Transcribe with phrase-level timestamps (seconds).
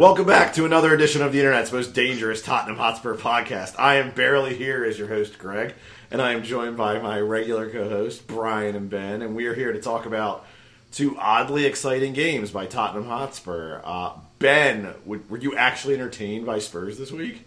[0.00, 3.74] Welcome back to another edition of the internet's most dangerous Tottenham Hotspur podcast.
[3.78, 5.74] I am barely here as your host, Greg,
[6.10, 9.74] and I am joined by my regular co-host, Brian and Ben, and we are here
[9.74, 10.46] to talk about
[10.90, 13.82] two oddly exciting games by Tottenham Hotspur.
[13.84, 17.46] Uh, ben, were you actually entertained by Spurs this week?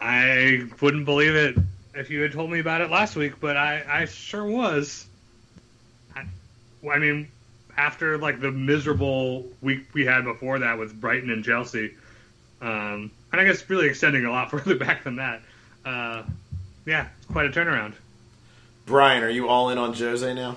[0.00, 1.56] I wouldn't believe it
[1.92, 5.06] if you had told me about it last week, but I, I sure was.
[6.14, 6.22] I,
[6.88, 7.26] I mean,
[7.80, 11.94] after like the miserable week we had before that with Brighton and Chelsea,
[12.60, 15.40] um, and I guess really extending a lot further back than that,
[15.84, 16.22] uh,
[16.84, 17.94] yeah, it's quite a turnaround.
[18.84, 20.56] Brian, are you all in on Jose now?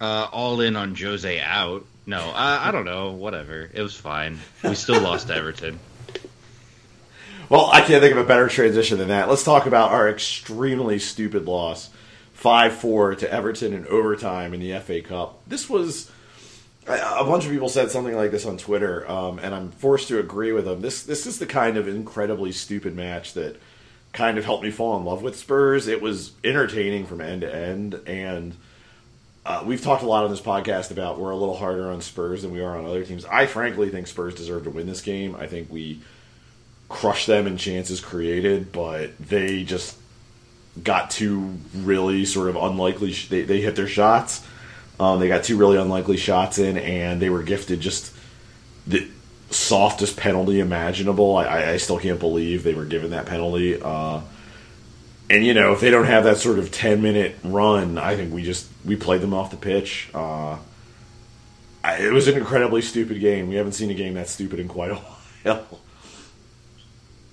[0.00, 1.84] Uh, all in on Jose out.
[2.06, 3.12] No, I, I don't know.
[3.12, 3.68] Whatever.
[3.72, 4.38] It was fine.
[4.62, 5.78] We still lost to Everton.
[7.48, 9.28] Well, I can't think of a better transition than that.
[9.28, 11.90] Let's talk about our extremely stupid loss,
[12.46, 15.40] five four to Everton in overtime in the FA Cup.
[15.48, 16.08] This was
[16.86, 20.20] a bunch of people said something like this on Twitter, um, and I'm forced to
[20.20, 20.80] agree with them.
[20.80, 23.60] This this is the kind of incredibly stupid match that
[24.12, 25.88] kind of helped me fall in love with Spurs.
[25.88, 28.56] It was entertaining from end to end, and
[29.44, 32.42] uh, we've talked a lot on this podcast about we're a little harder on Spurs
[32.42, 33.24] than we are on other teams.
[33.24, 35.34] I frankly think Spurs deserve to win this game.
[35.34, 36.00] I think we
[36.88, 39.96] crush them in chances created, but they just
[40.82, 43.12] got two really sort of unlikely.
[43.12, 44.46] Sh- they, they hit their shots.
[44.98, 48.14] Um, they got two really unlikely shots in, and they were gifted just
[48.86, 49.08] the
[49.50, 51.36] softest penalty imaginable.
[51.36, 53.80] I, I, still can't believe they were given that penalty.
[53.80, 54.20] Uh,
[55.28, 58.32] and you know, if they don't have that sort of ten minute run, I think
[58.32, 60.08] we just we played them off the pitch.
[60.14, 60.56] Uh,
[61.84, 63.48] I, it was an incredibly stupid game.
[63.48, 64.94] We haven't seen a game that stupid in quite a
[65.44, 65.80] while.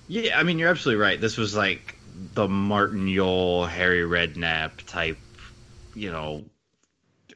[0.06, 1.20] Yeah, I mean, you're absolutely right.
[1.20, 5.18] This was like the Martin Jol, Harry Redknapp type,
[5.94, 6.44] you know,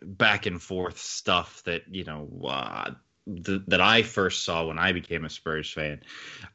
[0.02, 2.92] back and forth stuff that, you know, uh,
[3.26, 6.00] th- that I first saw when I became a Spurs fan.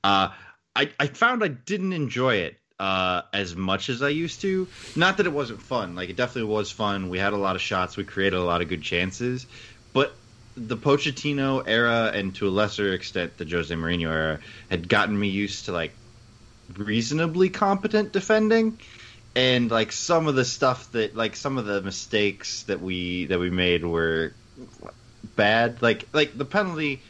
[0.03, 0.29] Uh,
[0.75, 4.67] I, I found I didn't enjoy it uh, as much as I used to.
[4.95, 5.95] Not that it wasn't fun.
[5.95, 7.09] Like, it definitely was fun.
[7.09, 7.97] We had a lot of shots.
[7.97, 9.45] We created a lot of good chances.
[9.93, 10.15] But
[10.55, 15.27] the Pochettino era, and to a lesser extent the Jose Mourinho era, had gotten me
[15.27, 15.93] used to like
[16.77, 18.79] reasonably competent defending,
[19.35, 23.39] and like some of the stuff that like some of the mistakes that we that
[23.39, 24.33] we made were
[25.35, 25.81] bad.
[25.81, 27.01] Like like the penalty.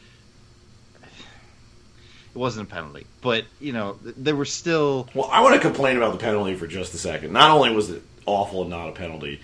[2.35, 5.97] It wasn't a penalty, but you know there were still Well, I want to complain
[5.97, 7.31] about the penalty for just a second.
[7.31, 9.39] Not only was it awful and not a penalty,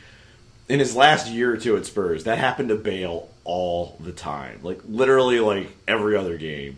[0.69, 4.59] in his last year or two at Spurs, that happened to Bale all the time.
[4.63, 6.77] Like literally, like every other game,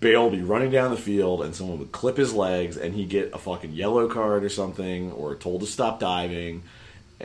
[0.00, 3.08] Bale would be running down the field and someone would clip his legs and he'd
[3.08, 6.62] get a fucking yellow card or something, or told to stop diving.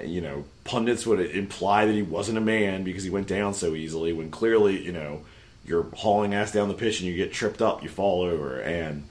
[0.04, 3.74] You know, pundits would imply that he wasn't a man because he went down so
[3.74, 4.14] easily.
[4.14, 5.22] When clearly, you know,
[5.66, 9.08] you're hauling ass down the pitch and you get tripped up, you fall over, and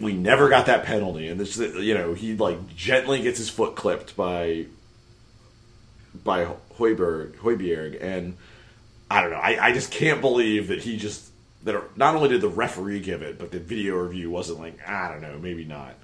[0.00, 1.28] we never got that penalty.
[1.28, 4.66] And this, you know, he like gently gets his foot clipped by
[6.24, 6.46] by
[6.78, 8.36] Højbjerg, Højbjerg, and
[9.10, 9.36] I don't know.
[9.36, 11.30] I, I just can't believe that he just
[11.66, 14.88] that are, not only did the referee give it, but the video review wasn't like
[14.88, 15.94] I don't know, maybe not.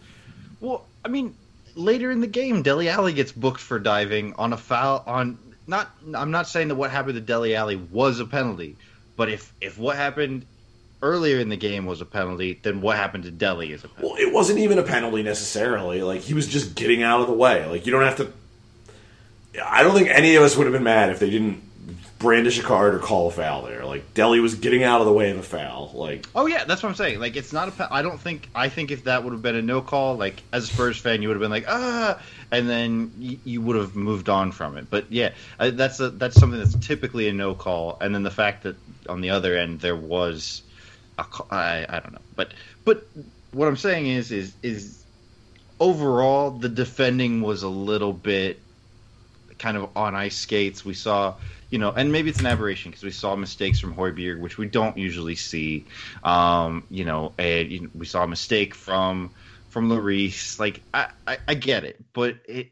[0.60, 1.36] Well, I mean,
[1.76, 5.04] later in the game, Dele Alli gets booked for diving on a foul.
[5.06, 8.76] On not, I'm not saying that what happened to Dele Alli was a penalty,
[9.16, 10.46] but if if what happened
[11.00, 14.06] earlier in the game was a penalty, then what happened to Dele is a penalty.
[14.06, 16.02] Well, it wasn't even a penalty necessarily.
[16.02, 17.64] Like he was just getting out of the way.
[17.66, 18.32] Like you don't have to.
[19.64, 21.62] I don't think any of us would have been mad if they didn't
[22.22, 23.84] brandish a card or call a foul there.
[23.84, 25.90] Like Dele was getting out of the way of a foul.
[25.94, 27.20] Like Oh yeah, that's what I'm saying.
[27.20, 27.92] Like it's not a.
[27.92, 28.48] I don't think.
[28.54, 31.20] I think if that would have been a no call, like as a Spurs fan,
[31.20, 32.18] you would have been like ah,
[32.50, 34.86] and then you, you would have moved on from it.
[34.88, 37.98] But yeah, that's a, that's something that's typically a no call.
[38.00, 38.76] And then the fact that
[39.08, 40.62] on the other end there was
[41.18, 42.22] a I I don't know.
[42.36, 42.54] But
[42.84, 43.06] but
[43.50, 45.04] what I'm saying is is is
[45.80, 48.60] overall the defending was a little bit
[49.62, 50.84] kind of on ice skates.
[50.84, 51.34] We saw,
[51.72, 54.66] you know, and maybe it's an aberration because we saw mistakes from Højbjerg, which we
[54.66, 55.86] don't usually see.
[56.22, 59.30] Um, you know, you know, we saw a mistake from
[59.70, 60.60] from Larice.
[60.60, 62.68] Like I, I, I get it, but it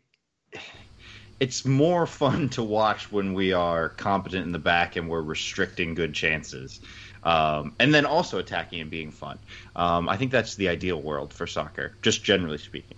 [1.40, 5.94] it's more fun to watch when we are competent in the back and we're restricting
[5.94, 6.78] good chances.
[7.24, 9.38] Um, and then also attacking and being fun.
[9.76, 12.96] Um, I think that's the ideal world for soccer, just generally speaking.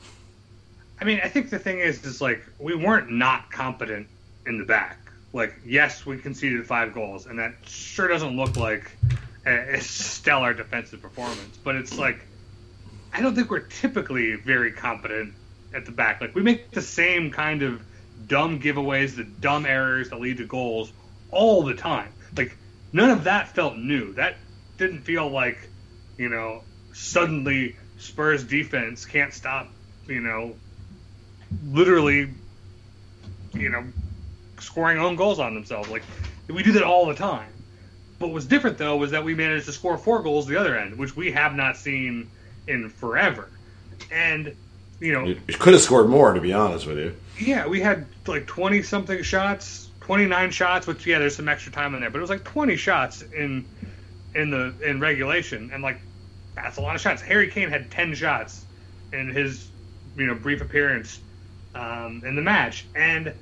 [1.01, 4.09] I mean, I think the thing is, is like we weren't not competent
[4.47, 4.99] in the back.
[5.33, 8.91] Like, yes, we conceded five goals, and that sure doesn't look like
[9.47, 11.57] a, a stellar defensive performance.
[11.65, 12.21] But it's like,
[13.13, 15.35] I don't think we're typically very competent
[15.75, 16.21] at the back.
[16.21, 17.83] Like, we make the same kind of
[18.27, 20.93] dumb giveaways, the dumb errors that lead to goals
[21.31, 22.13] all the time.
[22.37, 22.57] Like,
[22.93, 24.13] none of that felt new.
[24.15, 24.37] That
[24.77, 25.69] didn't feel like,
[26.19, 26.63] you know,
[26.93, 29.69] suddenly Spurs defense can't stop,
[30.07, 30.57] you know,
[31.65, 32.31] literally,
[33.55, 33.85] you know,
[34.63, 35.89] scoring own goals on themselves.
[35.89, 36.03] Like
[36.49, 37.49] we do that all the time.
[38.19, 40.97] But what's different though was that we managed to score four goals the other end,
[40.97, 42.31] which we have not seen
[42.69, 43.51] in forever.
[44.11, 44.55] And
[45.01, 47.15] you know, You could have scored more, to be honest with you.
[47.41, 50.87] yeah, we had like twenty something shots, twenty nine shots.
[50.87, 53.65] Which yeah, there's some extra time in there, but it was like twenty shots in
[54.35, 56.01] in the in regulation, and like
[56.55, 57.21] that's a lot of shots.
[57.23, 58.65] Harry Kane had ten shots
[59.13, 59.69] in his
[60.17, 61.19] you know brief appearance
[61.75, 63.33] um, in the match, and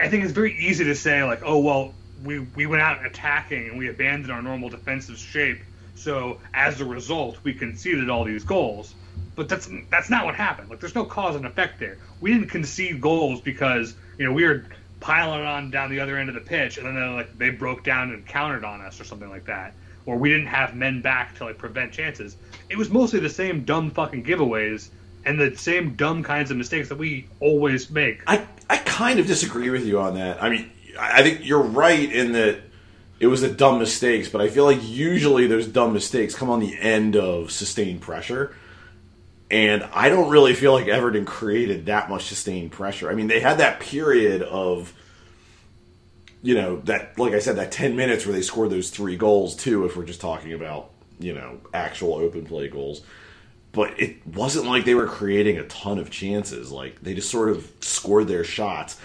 [0.00, 3.68] I think it's very easy to say like, oh well, we we went out attacking
[3.68, 5.62] and we abandoned our normal defensive shape,
[5.94, 8.94] so as a result, we conceded all these goals.
[9.36, 10.70] But that's that's not what happened.
[10.70, 11.98] Like, there's no cause and effect there.
[12.20, 14.64] We didn't concede goals because you know we were
[15.00, 17.84] piling on down the other end of the pitch, and then uh, like they broke
[17.84, 19.74] down and countered on us or something like that,
[20.06, 22.36] or we didn't have men back to like prevent chances.
[22.68, 24.88] It was mostly the same dumb fucking giveaways
[25.24, 28.22] and the same dumb kinds of mistakes that we always make.
[28.26, 30.42] I, I kind of disagree with you on that.
[30.42, 32.60] I mean, I think you're right in that
[33.20, 36.60] it was the dumb mistakes, but I feel like usually those dumb mistakes come on
[36.60, 38.54] the end of sustained pressure.
[39.50, 43.10] And I don't really feel like Everton created that much sustained pressure.
[43.10, 44.92] I mean, they had that period of,
[46.42, 49.54] you know, that, like I said, that 10 minutes where they scored those three goals,
[49.54, 50.90] too, if we're just talking about,
[51.20, 53.02] you know, actual open play goals
[53.74, 56.70] but it wasn't like they were creating a ton of chances.
[56.70, 58.98] Like they just sort of scored their shots.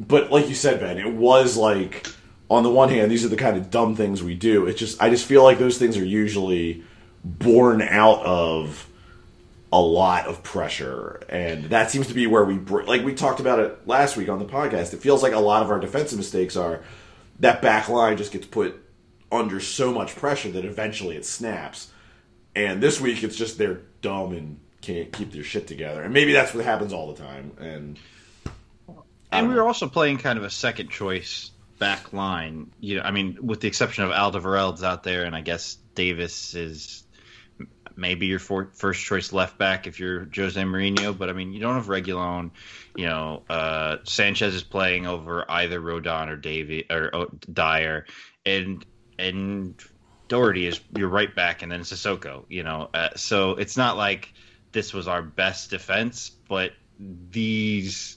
[0.00, 2.06] But like you said, Ben, it was like
[2.48, 4.66] on the one hand, these are the kind of dumb things we do.
[4.66, 6.84] It's just I just feel like those things are usually
[7.24, 8.88] born out of
[9.72, 13.58] a lot of pressure, and that seems to be where we like we talked about
[13.58, 14.94] it last week on the podcast.
[14.94, 16.82] It feels like a lot of our defensive mistakes are
[17.40, 18.80] that back line just gets put
[19.32, 21.92] under so much pressure that eventually it snaps.
[22.66, 26.02] And this week, it's just they're dumb and can't keep their shit together.
[26.02, 27.52] And maybe that's what happens all the time.
[27.60, 27.98] And
[29.30, 29.60] And we know.
[29.60, 32.70] were also playing kind of a second choice back line.
[32.80, 36.54] You know, I mean, with the exception of Alderweireld out there, and I guess Davies
[36.54, 37.04] is
[37.96, 41.16] maybe your for, first choice left back if you're Jose Mourinho.
[41.16, 42.50] But I mean, you don't have Reguilon.
[42.96, 48.06] You know, uh, Sanchez is playing over either Rodon or Davy or oh, Dier,
[48.46, 48.84] and
[49.18, 49.74] and
[50.28, 52.44] Doherty is your right back, and then Sissoko.
[52.48, 54.32] You know, uh, so it's not like
[54.72, 56.72] this was our best defense, but
[57.30, 58.16] these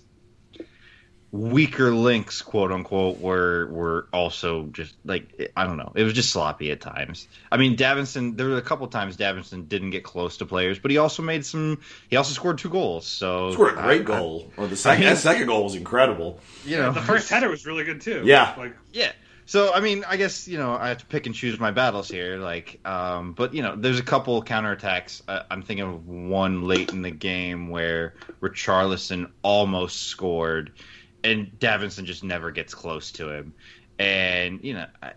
[1.31, 5.94] weaker links, quote unquote, were were also just like I don't know.
[5.96, 7.28] It was just sloppy at times.
[7.52, 8.36] I mean, Davinson.
[8.36, 11.46] There were a couple times Davinson didn't get close to players, but he also made
[11.46, 11.80] some.
[12.10, 13.06] He also scored two goals.
[13.07, 14.52] So scored a great I- I- goal.
[14.57, 16.40] Or the second, I mean- second goal was incredible.
[16.66, 18.24] you know, The first header was really good too.
[18.25, 18.54] Yeah.
[18.57, 19.14] like Yeah.
[19.52, 22.08] So I mean, I guess you know I have to pick and choose my battles
[22.08, 22.38] here.
[22.38, 25.22] Like, um, but you know, there's a couple counterattacks.
[25.28, 30.72] Uh, I'm thinking of one late in the game where Richarlison almost scored,
[31.26, 33.54] and Davinson just never gets close to him.
[34.00, 35.12] And you know, I,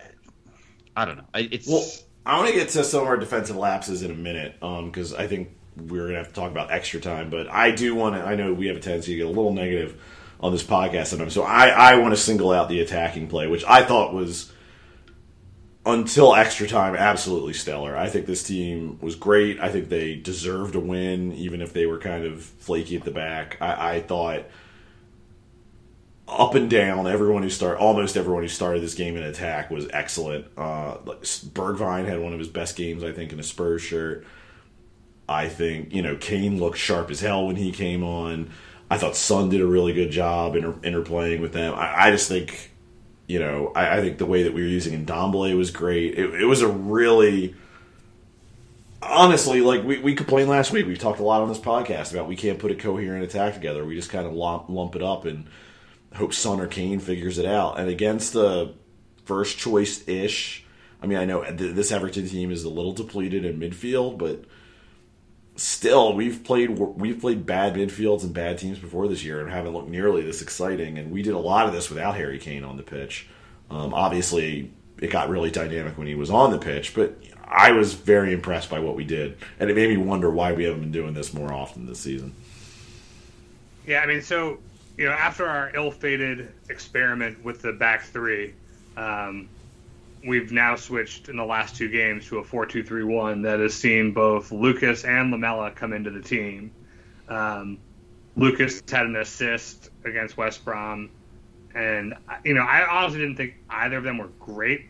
[0.96, 1.26] I don't know.
[1.36, 1.88] It's Well,
[2.26, 5.28] I want to get to some of our defensive lapses in a minute because I
[5.28, 7.30] think we're to have to talk about extra time.
[7.30, 9.52] But I do want to, I know we have a tendency to get a little
[9.52, 10.00] negative
[10.40, 11.32] on this podcast sometimes.
[11.32, 14.52] So I, I want to single out the attacking play, which I thought was
[15.86, 17.96] until extra time absolutely stellar.
[17.96, 19.60] I think this team was great.
[19.60, 23.10] I think they deserved a win, even if they were kind of flaky at the
[23.10, 23.58] back.
[23.60, 24.44] I, I thought
[26.26, 29.86] up and down, everyone who start almost everyone who started this game in attack was
[29.92, 30.46] excellent.
[30.56, 34.26] Uh, Bergwijn had one of his best games, I think, in a Spurs shirt.
[35.28, 38.50] I think you know Kane looked sharp as hell when he came on.
[38.94, 41.74] I thought Son did a really good job inter- interplaying with them.
[41.74, 42.70] I, I just think,
[43.26, 46.16] you know, I, I think the way that we were using Ndombele was great.
[46.16, 47.56] It, it was a really,
[49.02, 50.86] honestly, like we, we complained last week.
[50.86, 53.84] We've talked a lot on this podcast about we can't put a coherent attack together.
[53.84, 55.46] We just kind of lump, lump it up and
[56.14, 57.80] hope Son or Kane figures it out.
[57.80, 58.74] And against the
[59.24, 60.64] first choice ish,
[61.02, 64.44] I mean, I know th- this Everton team is a little depleted in midfield, but
[65.56, 69.72] still, we've played we've played bad midfields and bad teams before this year and haven't
[69.72, 70.98] looked nearly this exciting.
[70.98, 73.28] And we did a lot of this without Harry Kane on the pitch.
[73.70, 77.94] Um, obviously, it got really dynamic when he was on the pitch, but I was
[77.94, 80.92] very impressed by what we did, and it made me wonder why we haven't been
[80.92, 82.34] doing this more often this season.
[83.86, 84.58] Yeah, I mean, so
[84.96, 88.54] you know, after our ill-fated experiment with the back three,
[88.96, 89.48] um,
[90.26, 94.50] we've now switched in the last two games to a 4-2-3-1 that has seen both
[94.50, 96.72] Lucas and Lamela come into the team.
[97.28, 97.78] Um,
[98.36, 101.10] Lucas had an assist against West Brom,
[101.74, 102.14] and
[102.44, 104.86] you know, I honestly didn't think either of them were great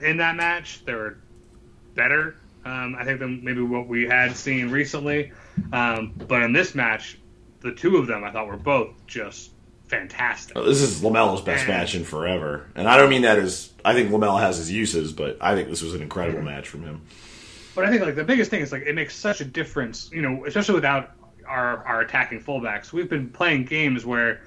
[0.00, 0.84] in that match.
[0.84, 1.18] They were
[1.94, 5.32] better, um, I think, than maybe what we had seen recently.
[5.72, 7.18] Um, but in this match,
[7.60, 9.51] the two of them I thought were both just
[9.92, 10.56] fantastic.
[10.56, 13.72] Oh, this is Lamela's best And- match in forever, and I don't mean that as
[13.84, 16.82] I think Lamela has his uses, but I think this was an incredible match from
[16.82, 17.02] him.
[17.74, 20.22] But I think like the biggest thing is like it makes such a difference, you
[20.22, 21.10] know, especially without
[21.46, 22.92] our our attacking fullbacks.
[22.92, 24.40] We've been playing games where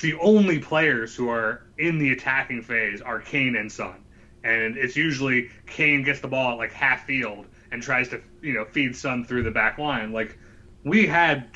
[0.00, 3.96] the only players who are in the attacking phase are Kane and Son,
[4.44, 8.54] and it's usually Kane gets the ball at like half field and tries to you
[8.54, 10.12] know feed Son through the back line.
[10.12, 10.38] Like
[10.84, 11.52] we had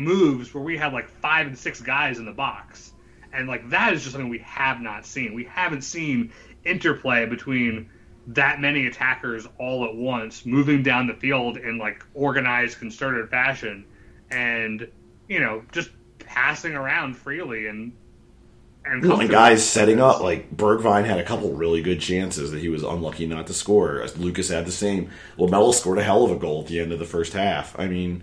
[0.00, 2.92] moves where we had like five and six guys in the box,
[3.32, 5.34] and like that is just something we have not seen.
[5.34, 6.32] We haven't seen
[6.64, 7.88] interplay between
[8.28, 13.84] that many attackers all at once moving down the field in like organized concerted fashion
[14.30, 14.88] and
[15.28, 17.92] you know just passing around freely and
[18.82, 22.60] and, Well, and guys setting up like Bergwijn had a couple really good chances that
[22.60, 24.06] he was unlucky not to score.
[24.16, 25.10] Lucas had the same.
[25.36, 27.78] Lamela scored a hell of a goal at the end of the first half.
[27.78, 28.22] I mean,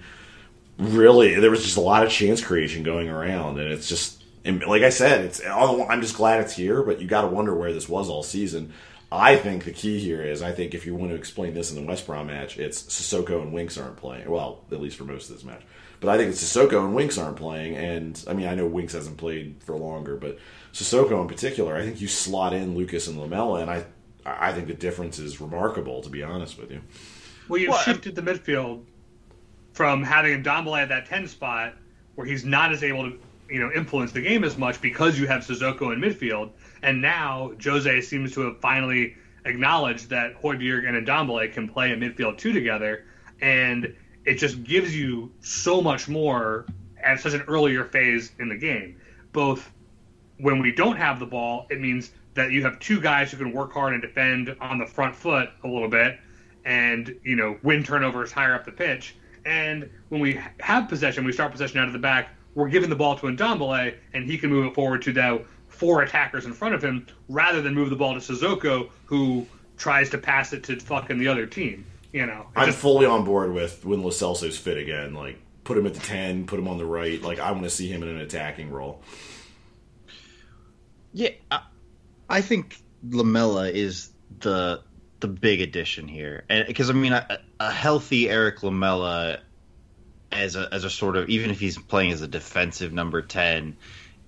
[0.78, 4.64] really, there was just a lot of chance creation going around, and it's just and
[4.66, 6.82] like I said, it's oh, I'm just glad it's here.
[6.84, 8.74] But you got to wonder where this was all season.
[9.12, 11.78] I think the key here is I think if you want to explain this in
[11.78, 14.30] the West Brom match, it's Sissoko and Winks aren't playing.
[14.30, 15.62] Well, at least for most of this match.
[16.00, 18.94] But I think it's Sissoko and Winks aren't playing, and I mean I know Winks
[18.94, 20.38] hasn't played for longer, but
[20.74, 23.86] Sissoko in particular, I think you slot in Lucas and Lamela, and I
[24.26, 26.82] I think the difference is remarkable to be honest with you.
[27.48, 28.84] Well, you've Well, shifted the midfield
[29.78, 31.76] from having Ndombele at that 10 spot
[32.16, 35.28] where he's not as able to, you know, influence the game as much because you
[35.28, 36.50] have Sissoko in midfield.
[36.82, 39.16] And now Jose seems to have finally
[39.46, 43.06] acknowledged that Højbjerg and Ndombele can play in midfield two together.
[43.40, 46.66] And it just gives you so much more
[47.00, 49.00] at such an earlier phase in the game.
[49.32, 49.72] Both
[50.40, 53.52] when we don't have the ball, it means that you have two guys who can
[53.52, 56.20] work hard and defend on the front foot a little bit
[56.66, 59.16] and, you know, win turnovers higher up the pitch.
[59.48, 62.96] And when we have possession, we start possession out of the back, we're giving the
[62.96, 66.76] ball to Ndombele, and he can move it forward to the four attackers in front
[66.76, 70.78] of him rather than move the ball to Sissoko, who tries to pass it to
[70.80, 71.86] fucking the other team.
[72.12, 75.14] You know, I'm just- fully on board with when Lo Celso's fit again.
[75.14, 77.22] Like put him at the ten, put him on the right.
[77.22, 79.02] Like I want to see him in an attacking role.
[81.14, 81.62] Yeah, I,
[82.30, 82.78] I think
[83.10, 84.82] Lamela is the
[85.20, 89.40] the big addition here, and because I mean, a, a healthy Eric Lamela
[90.32, 93.78] as a as a sort of even if he's playing as a defensive number ten,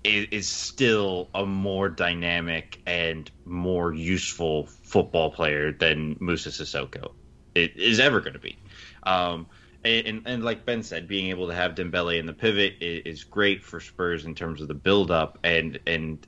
[0.04, 7.12] is, still a more dynamic and more useful football player than Musa Sissoko
[7.56, 8.58] it is ever going to be.
[9.04, 9.48] Um,
[9.84, 13.02] and, and, and like Ben said, being able to have Dembele in the pivot is,
[13.06, 16.26] is great for Spurs in terms of the build up and and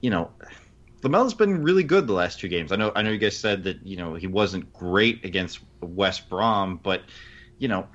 [0.00, 0.30] you know,
[1.06, 2.72] Lamela's been really good the last two games.
[2.72, 6.28] I know I know you guys said that you know he wasn't great against West
[6.28, 7.02] Brom, but
[7.58, 7.86] you know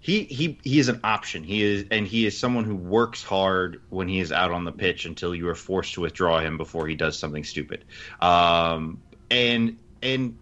[0.00, 1.44] he he he is an option.
[1.44, 4.72] He is and he is someone who works hard when he is out on the
[4.72, 7.84] pitch until you are forced to withdraw him before he does something stupid.
[8.20, 10.36] Um, and and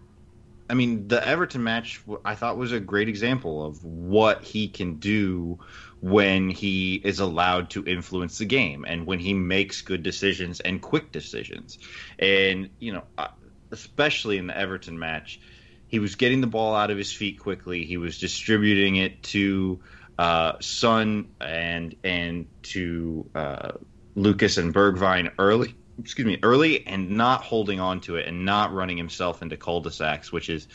[0.67, 4.95] I mean, the Everton match I thought was a great example of what he can
[4.95, 5.59] do
[6.05, 10.79] when he is allowed to influence the game and when he makes good decisions and
[10.79, 11.79] quick decisions.
[12.19, 13.29] And, you know, uh,
[13.71, 15.41] especially in the Everton match,
[15.87, 17.85] he was getting the ball out of his feet quickly.
[17.85, 19.79] He was distributing it to
[20.19, 23.71] uh, Son and and to uh,
[24.13, 28.73] Lucas and Bergwijn early excuse me, early and not holding on to it and not
[28.73, 30.67] running himself into cul-de-sacs, which is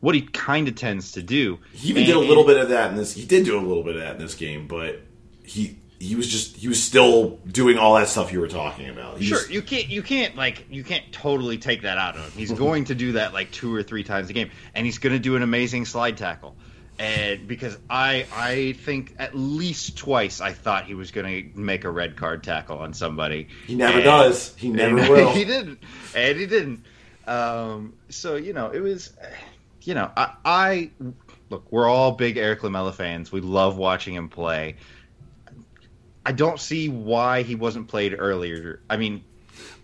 [0.00, 1.58] what he kind of tends to do.
[1.72, 3.12] He even And- did a little bit of that in this.
[3.14, 5.00] He did do a little bit of that in this game, but
[5.44, 9.18] he he was just he was still doing all that stuff you were talking about.
[9.18, 12.22] He Sure, just- you can't you can't like you can't totally take that out of
[12.22, 12.30] him.
[12.36, 15.12] He's going to do that like two or three times a game, and he's going
[15.14, 16.54] to do an amazing slide tackle.
[17.00, 21.84] And because I I think at least twice I thought he was going to make
[21.84, 23.48] a red card tackle on somebody.
[23.66, 24.54] he never And- does.
[24.56, 25.32] He never and will.
[25.32, 25.78] he didn't,
[26.14, 26.84] and he didn't.
[27.26, 29.12] Um, so you know, it was,
[29.88, 30.90] you know, I, I
[31.48, 33.32] look, we're all big Eric Lamela fans.
[33.32, 34.76] We love watching him play.
[36.26, 38.82] I don't see why he wasn't played earlier.
[38.90, 39.24] I mean,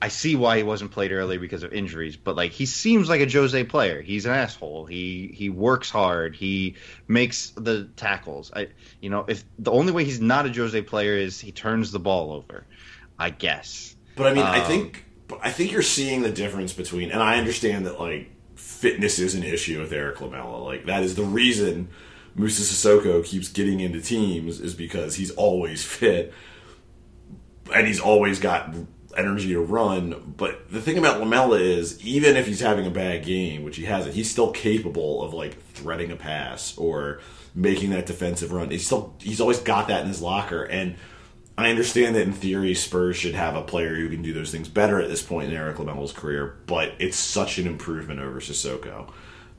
[0.02, 3.22] I see why he wasn't played earlier because of injuries, but like he seems like
[3.22, 4.02] a Jose player.
[4.02, 4.84] He's an asshole.
[4.84, 6.36] He he works hard.
[6.36, 6.76] He
[7.08, 8.52] makes the tackles.
[8.54, 8.68] I
[9.00, 11.98] you know, if the only way he's not a Jose player is he turns the
[11.98, 12.66] ball over,
[13.18, 13.96] I guess.
[14.16, 17.22] But I mean, I Um, think but I think you're seeing the difference between, and
[17.22, 18.33] I understand that like
[18.84, 20.58] fitness is an issue with Eric Lamela.
[20.58, 21.88] Like that is the reason
[22.34, 26.34] Musa Sissoko keeps getting into teams is because he's always fit
[27.74, 28.74] and he's always got
[29.16, 30.34] energy to run.
[30.36, 33.86] But the thing about Lamela is, even if he's having a bad game, which he
[33.86, 37.20] hasn't, he's still capable of like threading a pass or
[37.54, 38.68] making that defensive run.
[38.70, 40.96] He's still he's always got that in his locker and.
[41.56, 44.68] I understand that in theory Spurs should have a player who can do those things
[44.68, 49.10] better at this point in Eric Lamela's career, but it's such an improvement over Sissoko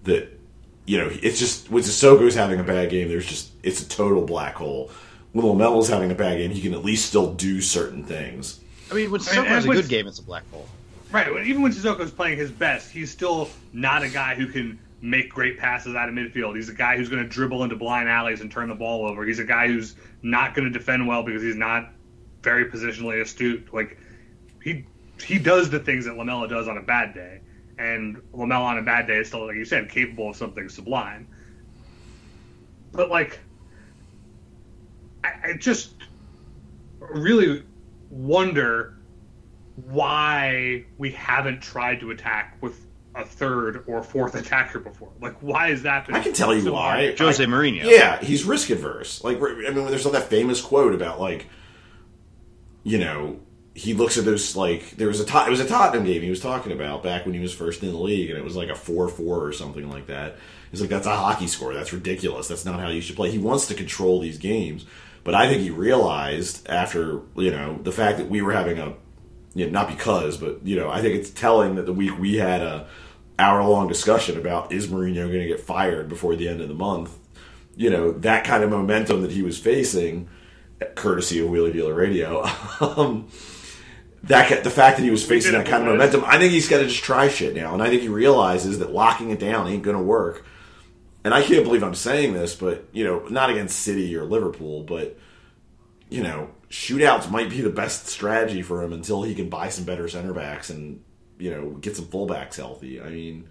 [0.04, 0.38] that
[0.86, 4.24] you know it's just when Sissoko's having a bad game, there's just it's a total
[4.25, 4.92] black hole.
[5.32, 8.60] When Lamela's having a bad game, he can at least still do certain things.
[8.92, 10.68] I mean, when And- Sissoko has a good game, it's a black hole.
[11.12, 11.46] Right.
[11.46, 15.58] Even when Sissoko's playing his best, he's still not a guy who can make great
[15.58, 16.56] passes out of midfield.
[16.56, 19.25] He's a guy who's going to dribble into blind alleys and turn the ball over.
[19.25, 21.92] He's a guy who's not going to defend well because he's not
[22.42, 23.74] very positionally astute.
[23.74, 23.98] Like
[24.64, 24.86] he
[25.24, 27.42] he does the things that Lamela does on a bad day,
[27.78, 31.28] and Lamela on a bad day is still, like you said, capable of something sublime.
[32.92, 33.40] But like,
[35.24, 35.94] I, I just
[37.00, 37.64] really
[38.10, 38.98] wonder
[39.88, 42.85] why we haven't tried to attack with
[43.15, 45.12] a third or fourth attacker before.
[45.22, 46.07] Like, why is that?
[46.13, 47.05] I can tell you so why.
[47.05, 47.19] hard?
[47.19, 47.86] Jose I- Mourinho.
[47.86, 49.24] Yeah, he's risk adverse.
[49.24, 51.48] Like I mean, there's all that famous quote about like,
[52.84, 53.39] you know,
[53.74, 56.39] he looks at those like there was a it was a Tottenham game he was
[56.39, 58.75] talking about back when he was first in the league, and it was like a
[58.75, 60.38] four four or something like that.
[60.72, 61.74] He's like, that's a hockey score.
[61.74, 62.48] That's ridiculous.
[62.48, 63.31] That's not how you should play.
[63.31, 64.86] He wants to control these games,
[65.24, 68.93] but I think he realized after you know the fact that we were having a
[69.55, 72.36] you know, not because, but you know, I think it's telling that the week we
[72.36, 72.88] had a
[73.38, 76.74] hour long discussion about is Mourinho going to get fired before the end of the
[76.74, 77.18] month.
[77.75, 80.29] You know, that kind of momentum that he was facing,
[80.96, 82.44] courtesy of Wheelie Dealer Radio.
[82.79, 83.27] um,
[84.24, 86.79] that the fact that he was facing that kind of momentum, I think he's got
[86.79, 89.83] to just try shit now, and I think he realizes that locking it down ain't
[89.83, 90.46] going to work.
[91.24, 94.83] And I can't believe I'm saying this, but you know, not against City or Liverpool,
[94.83, 95.18] but
[96.09, 99.86] you know, shootouts might be the best strategy for him until he can buy some
[99.86, 101.03] better center backs and
[101.37, 103.01] you know get some fullbacks healthy.
[103.01, 103.50] I mean,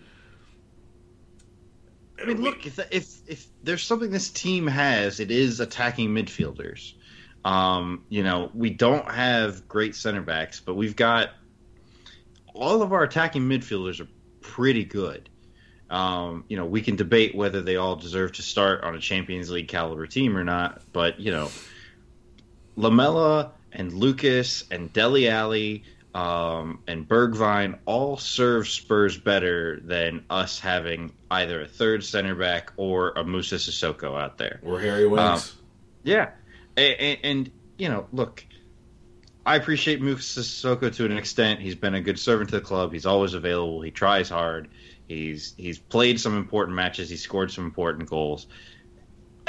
[2.21, 6.95] I mean, look if if if there's something this team has, it is attacking midfielders.
[7.45, 11.31] Um, you know, we don't have great center backs, but we've got
[12.55, 14.09] all of our attacking midfielders are
[14.41, 15.29] pretty good.
[15.91, 19.51] Um, you know, we can debate whether they all deserve to start on a Champions
[19.51, 21.51] League caliber team or not, but you know,
[22.77, 25.85] Lamela and Lucas and Dele Alli
[26.15, 32.73] um, and Bergwijn all serve Spurs better than us having either a third center back
[32.77, 34.61] or a Musa Sissoko out there.
[34.63, 35.57] or Harry Winks.
[36.05, 36.31] Yeah,
[36.77, 38.45] and, and you know, look,
[39.45, 41.61] I appreciate Musa Sissoko to an extent.
[41.61, 42.93] He's been a good servant to the club.
[42.93, 43.81] He's always available.
[43.83, 44.69] He tries hard.
[45.09, 47.11] He's he's played some important matches.
[47.11, 48.47] He scored some important goals.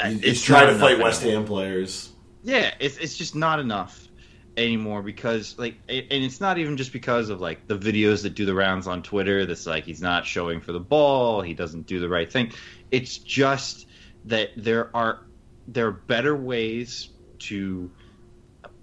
[0.02, 1.22] He- It's he's trying to fight West.
[1.22, 2.10] Ham players.
[2.42, 4.08] Yeah, it's it's just not enough
[4.56, 8.46] anymore because like and it's not even just because of like the videos that do
[8.46, 12.00] the rounds on Twitter that's like he's not showing for the ball, he doesn't do
[12.00, 12.52] the right thing.
[12.90, 13.86] It's just
[14.26, 15.20] that there are
[15.68, 17.90] there are better ways to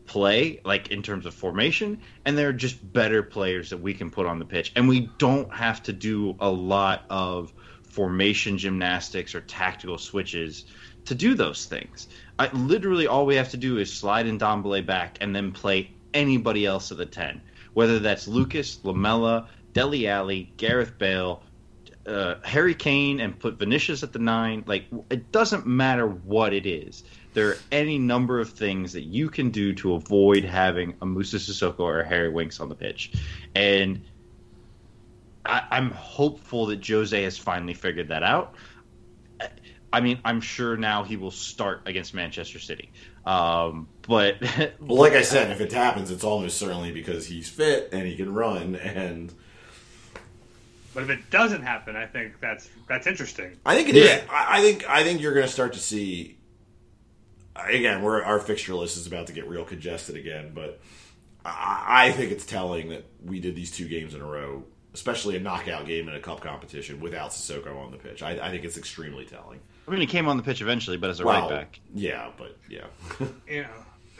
[0.05, 4.11] play like in terms of formation and there are just better players that we can
[4.11, 9.33] put on the pitch and we don't have to do a lot of formation gymnastics
[9.33, 10.65] or tactical switches
[11.05, 12.07] to do those things.
[12.39, 15.91] I, literally, all we have to do is slide in Dombele back and then play
[16.13, 17.41] anybody else at the 10.
[17.73, 21.43] Whether that's Lucas, Lamela, Dele Alli, Gareth Bale,
[22.05, 24.63] uh, Harry Kane, and put Vinicius at the 9.
[24.67, 27.03] Like, it doesn't matter what it is.
[27.33, 31.37] There are any number of things that you can do to avoid having a Musa
[31.37, 33.11] Sissoko or Harry Winks on the pitch.
[33.55, 34.01] And
[35.45, 38.55] I, I'm hopeful that Jose has finally figured that out.
[39.93, 42.91] I mean, I'm sure now he will start against Manchester City.
[43.27, 44.41] Um, but
[44.81, 48.15] Well, like I said, if it happens, it's almost certainly because he's fit and he
[48.15, 48.75] can run.
[48.75, 49.31] And
[50.95, 53.55] But if it doesn't happen, I think that's that's interesting.
[53.65, 54.09] I think it is.
[54.09, 54.23] Yeah.
[54.31, 56.39] I, I think I think you're going to start to see.
[57.55, 60.81] Again, we're, our fixture list is about to get real congested again, but
[61.45, 65.35] I, I think it's telling that we did these two games in a row especially
[65.35, 68.21] a knockout game in a cup competition without Sissoko on the pitch.
[68.21, 69.59] I, I think it's extremely telling.
[69.87, 71.79] I mean, he came on the pitch eventually, but as a Well, right back.
[71.93, 72.85] yeah, but yeah,
[73.47, 73.69] you know,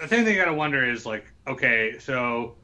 [0.02, 2.56] the thing that you got to wonder is like, okay, so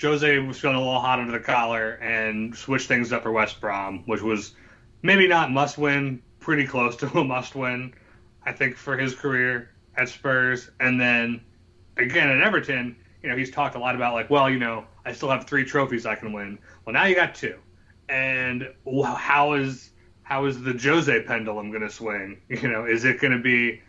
[0.00, 3.60] Jose was feeling a little hot under the collar and switched things up for West
[3.60, 4.54] Brom, which was
[5.02, 7.94] maybe not must win, pretty close to a must win,
[8.44, 10.70] I think, for his career at Spurs.
[10.80, 11.40] And then
[11.96, 15.12] again at Everton, you know, he's talked a lot about like, well, you know, I
[15.12, 16.58] still have three trophies I can win.
[16.84, 17.58] Well, now you got two,
[18.08, 18.68] and
[19.16, 19.90] how is
[20.22, 22.40] how is the Jose pendulum going to swing?
[22.48, 23.82] You know, is it going to be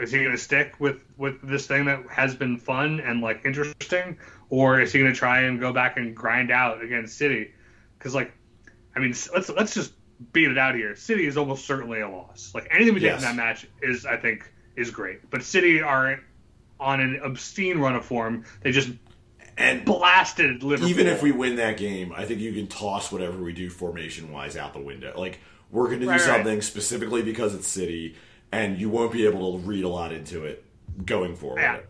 [0.00, 3.42] is he going to stick with with this thing that has been fun and like
[3.44, 7.52] interesting, or is he going to try and go back and grind out against City?
[7.98, 8.32] Because like,
[8.96, 9.92] I mean, let's let's just
[10.32, 10.96] beat it out here.
[10.96, 12.52] City is almost certainly a loss.
[12.54, 13.22] Like anything we take Yes.
[13.22, 15.28] in that match is, I think, is great.
[15.30, 16.20] But City are
[16.80, 18.44] on an obscene run of form.
[18.62, 18.90] They just
[19.62, 20.88] and blasted Liverpool.
[20.90, 24.32] even if we win that game, I think you can toss whatever we do formation
[24.32, 25.12] wise out the window.
[25.18, 25.38] Like
[25.70, 26.26] we're going to do Right, right.
[26.26, 28.16] something specifically because it's City,
[28.50, 30.64] and you won't be able to read a lot into it
[31.06, 31.60] going forward.
[31.60, 31.80] Yeah.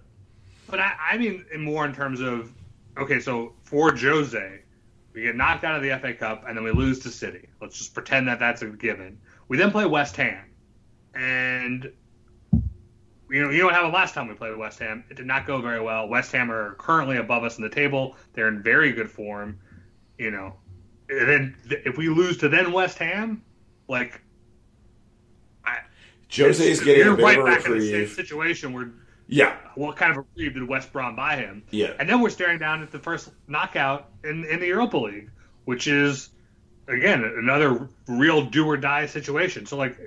[0.69, 2.53] But I, I mean more in terms of
[2.99, 4.61] okay, so for Jose,
[5.15, 7.49] we get knocked out of the FA Cup and then we lose to City.
[7.61, 9.19] Let's just pretend that that's a given.
[9.49, 10.45] We then play West Ham,
[11.15, 11.91] and
[13.33, 15.05] you know you know what happened last time we played with West Ham.
[15.11, 16.07] It did not go very well.
[16.09, 18.17] West Ham are currently above us in the table.
[18.35, 19.59] They're in very good form.
[20.19, 20.55] You know,
[21.09, 23.43] and then if we lose to then West Ham,
[23.89, 24.21] like
[25.65, 25.79] I,
[26.29, 28.93] is getting you're right back in the same situation where
[29.27, 31.63] Yeah, what kind of a reprieve did West Brom buy him?
[31.71, 31.95] Yeah.
[31.99, 35.31] And then we're staring down at the first knockout in, in the Europa League,
[35.65, 36.29] which is,
[36.87, 39.65] again, another real do or die situation.
[39.65, 39.99] So, like,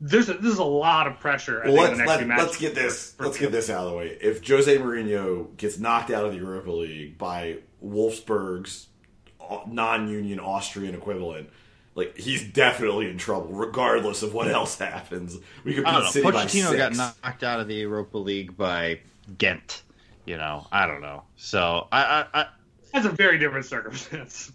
[0.00, 1.62] there's a, there's a lot of pressure.
[1.62, 3.90] I Well, think, let's the next let, let's get this let's get this out of
[3.90, 4.18] the way.
[4.20, 8.88] If Jose Mourinho gets knocked out of the Europa League by Wolfsburg's
[9.40, 11.50] uh, non-union Austrian equivalent,
[11.94, 15.36] like he's definitely in trouble, regardless of what else happens.
[15.64, 16.10] We could I don't beat know.
[16.10, 19.00] City by Pochettino got knocked out of the Europa League by
[19.36, 19.82] Ghent.
[20.24, 21.24] You know, I don't know.
[21.36, 22.46] So I, I, I
[22.92, 24.52] That's a very different circumstance.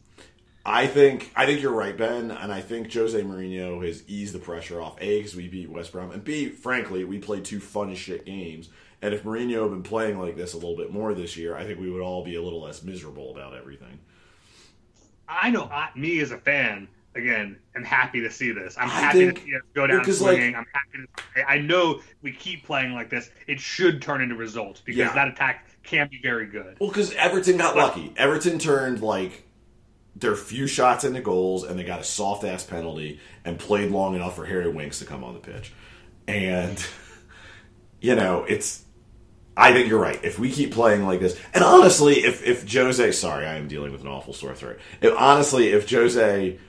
[0.68, 4.40] I think I think you're right, Ben, and I think Jose Mourinho has eased the
[4.40, 4.96] pressure off.
[5.00, 8.26] A, because we beat West Brom, and B, frankly, we played two fun as shit
[8.26, 8.70] games.
[9.02, 11.66] And if Mourinho had been playing like this a little bit more this year, I
[11.66, 14.00] think we would all be a little less miserable about everything.
[15.30, 18.76] I know I, me as a fan, again, am happy to see this.
[18.80, 20.56] I'm I happy think- to see us go down 'cause, like- swinging.
[20.56, 21.50] I'm happy to.
[21.50, 23.30] I know we keep playing like this.
[23.48, 25.14] It should turn into results because Yeah.
[25.14, 26.78] that attack can be very good.
[26.80, 28.12] Well, because Everton got lucky.
[28.18, 29.44] Everton turned like
[30.16, 34.16] their few shots into goals, and they got a soft ass penalty, and played long
[34.16, 35.74] enough for Harry Winks to come on the pitch.
[36.28, 36.84] And
[38.02, 38.84] you know, it's.
[39.58, 40.20] I think you're right.
[40.22, 43.94] If we keep playing like this, and honestly, if if Jose, sorry, I am dealing
[43.94, 44.80] with an awful sore throat.
[45.02, 46.60] If honestly, if Jose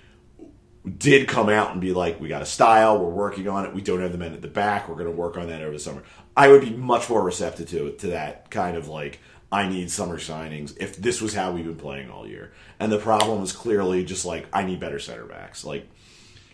[0.98, 3.80] did come out and be like, we got a style, we're working on it, we
[3.80, 5.80] don't have the men at the back, we're going to work on that over the
[5.80, 6.04] summer.
[6.36, 9.18] I would be much more receptive to to that kind of like,
[9.50, 12.52] I need summer signings if this was how we've been playing all year.
[12.80, 15.64] And the problem is clearly just like, I need better center backs.
[15.64, 15.88] Like,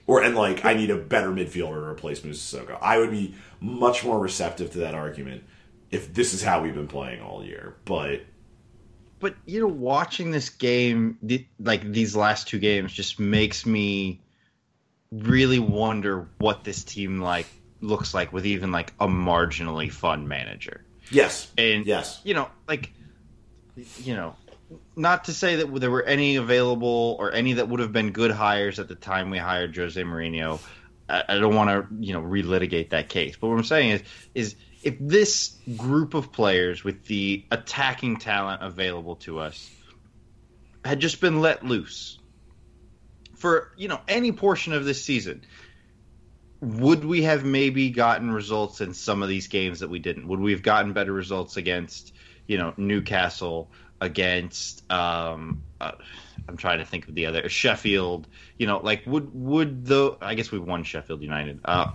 [0.07, 2.79] or, and like, I need a better midfielder to replace Musa Sissoko.
[2.81, 5.45] I would be much more receptive to that argument
[5.91, 7.77] if this is how we've been playing all year.
[7.85, 8.23] But
[9.21, 11.17] but you know, watching this game,
[11.61, 14.21] like these last two games, just makes me
[15.13, 17.47] really wonder what this team like
[17.81, 20.85] looks like with even like a marginally fun manager.
[21.11, 22.21] Yes, And yes.
[22.25, 22.93] you know, like
[23.99, 24.37] you know,
[24.97, 28.31] not to say that there were any available or any that would have been good
[28.31, 30.61] hires at the time we hired Jose Mourinho.
[31.09, 34.03] I, I don't want to you know relitigate that case, but what I'm saying is
[34.35, 39.71] is if this group of players with the attacking talent available to us
[40.85, 42.19] had just been let loose
[43.37, 45.43] for you know any portion of this season
[46.63, 50.27] would we have maybe gotten results in some of these games that we didn't?
[50.29, 52.13] Would we have gotten better results against
[52.47, 53.71] you know newcastle
[54.01, 55.93] against um uh,
[56.49, 58.27] i'm trying to think of the other sheffield
[58.59, 61.87] you know like would would the i guess we won sheffield united uh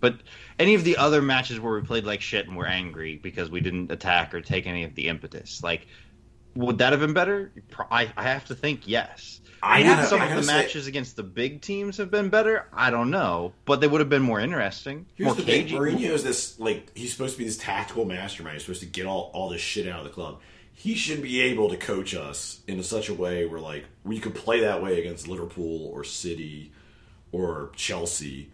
[0.00, 0.16] but
[0.58, 3.60] any of the other matches where we played like shit and we're angry because we
[3.60, 5.86] didn't attack or take any of the impetus like
[6.54, 7.52] would that have been better?
[7.90, 10.86] I, I have to think yes I Would gotta- some I of the say- matches
[10.86, 12.66] against the big teams have been better?
[12.72, 15.76] I don't know, but they would have been more interesting, Here's more the thing: cagey.
[15.76, 18.54] Mourinho's this like he's supposed to be this tactical mastermind.
[18.54, 20.40] He's supposed to get all all this shit out of the club.
[20.72, 24.34] He should be able to coach us in such a way where like we could
[24.34, 26.70] play that way against Liverpool or City
[27.32, 28.50] or Chelsea,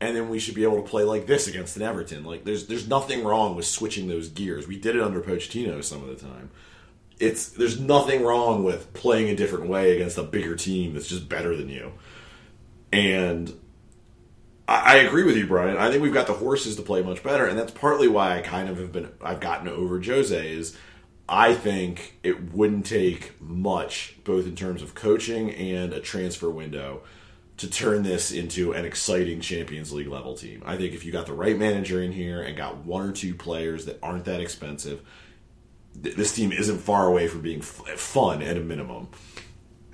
[0.00, 2.24] and then we should be able to play like this against an Everton.
[2.24, 4.68] Like there's there's nothing wrong with switching those gears.
[4.68, 6.50] We did it under Pochettino some of the time.
[7.20, 11.28] It's there's nothing wrong with playing a different way against a bigger team that's just
[11.28, 11.92] better than you.
[12.92, 13.52] And
[14.66, 15.76] I, I agree with you, Brian.
[15.76, 18.40] I think we've got the horses to play much better, and that's partly why I
[18.40, 20.76] kind of have been I've gotten over Jose is
[21.28, 27.02] I think it wouldn't take much, both in terms of coaching and a transfer window,
[27.58, 30.62] to turn this into an exciting Champions League level team.
[30.64, 33.34] I think if you got the right manager in here and got one or two
[33.34, 35.02] players that aren't that expensive,
[36.02, 39.08] th- this team isn't far away from being f- fun at a minimum.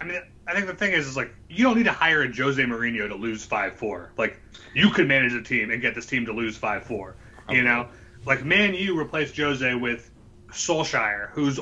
[0.01, 2.35] I mean, I think the thing is, is like you don't need to hire a
[2.35, 4.13] Jose Mourinho to lose five four.
[4.17, 4.41] Like
[4.75, 7.17] you could manage a team and get this team to lose five four.
[7.49, 7.89] You know,
[8.25, 10.11] like Man U replaced Jose with
[10.49, 11.61] Solskjaer, whose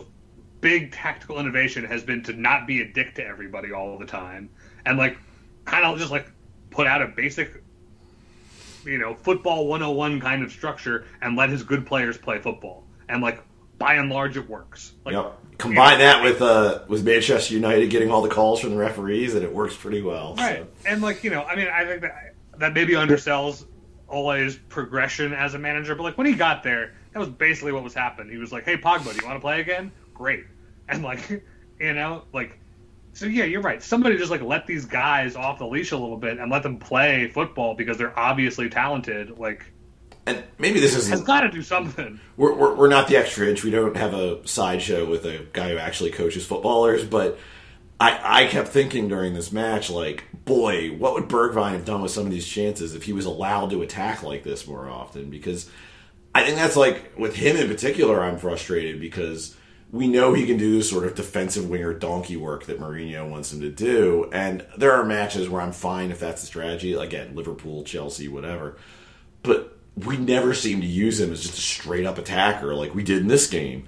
[0.60, 4.50] big tactical innovation has been to not be a dick to everybody all the time,
[4.86, 5.18] and like
[5.64, 6.30] kind of just like
[6.70, 7.62] put out a basic,
[8.84, 12.84] you know, football 101 kind of structure and let his good players play football.
[13.08, 13.42] And like
[13.78, 14.92] by and large, it works.
[15.04, 15.38] Like, Yep.
[15.56, 19.44] Combine that with uh, with Manchester United getting all the calls from the referees, and
[19.44, 20.36] it works pretty well.
[20.36, 20.42] so.
[20.42, 20.66] Right.
[20.84, 23.64] And like, you know, I mean, I think that that maybe undersells
[24.08, 27.84] Ole's progression as a manager, but like when he got there, that was basically what
[27.84, 28.32] was happening.
[28.32, 29.92] He was like, "Hey, Pogba, do you want to play again?
[30.12, 30.44] Great."
[30.86, 31.30] And like,
[31.80, 32.58] you know, like
[33.14, 33.82] so yeah, you're right.
[33.82, 36.78] Somebody just like let these guys off the leash a little bit and let them
[36.78, 39.38] play football because they're obviously talented.
[39.38, 39.64] Like,
[40.26, 42.18] And maybe this has isn't got to do something.
[42.36, 43.62] we're, we're, we're not the extra inch.
[43.62, 47.04] We don't have a sideshow with a guy who actually coaches footballers.
[47.04, 47.38] But
[48.00, 52.10] I, I kept thinking during this match, like, boy, what would Bergwijn have done with
[52.10, 55.30] some of these chances if he was allowed to attack like this more often?
[55.30, 55.70] Because
[56.34, 59.56] I think that's like, with him in particular, I'm frustrated because
[59.92, 63.52] we know he can do this sort of defensive winger donkey work that Mourinho wants
[63.52, 64.28] him to do.
[64.32, 66.94] And there are matches where I'm fine if that's the strategy.
[66.94, 68.76] Again, Liverpool, Chelsea, whatever.
[69.42, 73.02] But we never seem to use him as just a straight up attacker like we
[73.02, 73.86] did in this game.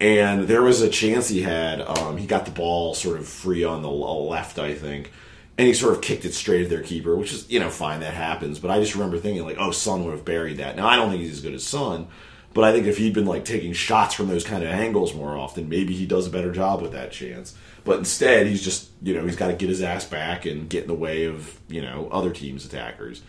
[0.00, 1.80] And there was a chance he had.
[1.80, 5.10] Um, he got the ball sort of free on the left, I think,
[5.56, 8.00] and he sort of kicked it straight at their keeper, which is you know fine
[8.00, 8.60] that happens.
[8.60, 10.76] But I just remember thinking like, oh, Son would have buried that.
[10.76, 12.06] Now I don't think he's as good as Son,
[12.54, 15.36] but I think if he'd been like taking shots from those kind of angles more
[15.36, 17.56] often, maybe he does a better job with that chance.
[17.84, 20.82] But instead, he's just you know he's got to get his ass back and get
[20.82, 23.22] in the way of you know other teams' attackers.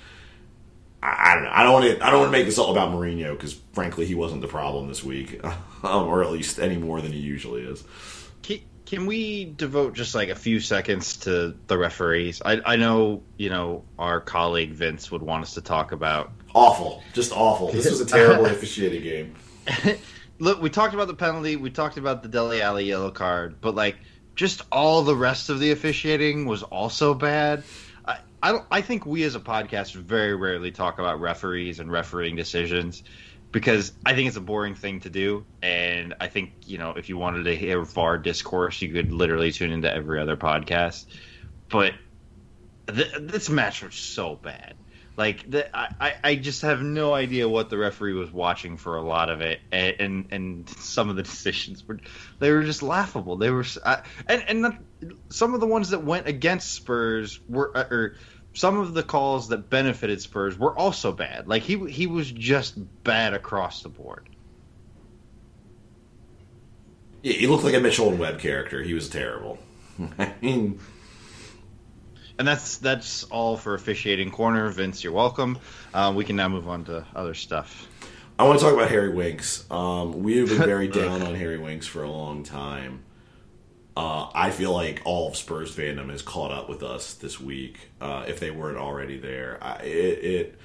[1.01, 1.49] I I don't know.
[1.51, 2.05] I don't want to.
[2.05, 4.87] I don't want to make this all about Mourinho because, frankly, he wasn't the problem
[4.87, 5.43] this week,
[5.83, 7.83] um, or at least any more than he usually is.
[8.41, 12.41] Can, can we devote just like a few seconds to the referees?
[12.43, 16.31] I, I know, you know, our colleague Vince would want us to talk about.
[16.53, 17.71] Awful, just awful.
[17.71, 19.35] This was a terrible officiated game.
[20.39, 23.75] Look, we talked about the penalty, we talked about the Dele Alli yellow card, but
[23.75, 23.97] like
[24.35, 27.63] just all the rest of the officiating was also bad.
[28.41, 28.65] I, don't.
[28.71, 33.03] I think we as a podcast very rarely talk about referees and refereeing decisions
[33.51, 37.09] because I think it's a boring thing to do, and I think you know if
[37.09, 41.05] you wanted to hear VAR discourse, you could literally tune into every other podcast.
[41.69, 41.93] But
[42.87, 44.75] th- this match was so bad.
[45.19, 49.01] Like the, I, I- just have no idea what the referee was watching for a
[49.01, 51.99] lot of it, and and, and some of the decisions were
[52.39, 53.35] they were just laughable.
[53.35, 54.77] They were I, and and not,
[55.27, 58.15] some of the ones that went against Spurs were uh, or
[58.53, 61.49] some of the calls that benefited Spurs were also bad.
[61.49, 64.29] Like he he was just bad across the board.
[67.23, 68.81] Yeah, he looked like a Mitchell and Webb character.
[68.81, 69.59] He was terrible.
[70.17, 70.79] I mean,
[72.39, 74.69] And that's that's all for officiating corner.
[74.69, 75.59] Vince, you're welcome.
[75.93, 77.87] Uh, we can now move on to other stuff.
[78.39, 79.69] I want to talk about Harry Winks.
[79.69, 83.03] Um, we have been very down on Harry Winks for a long time.
[83.97, 87.89] Uh, I feel like all of Spurs fandom has caught up with us this week,
[87.99, 89.57] uh, if they weren't already there.
[89.61, 90.59] I, it, it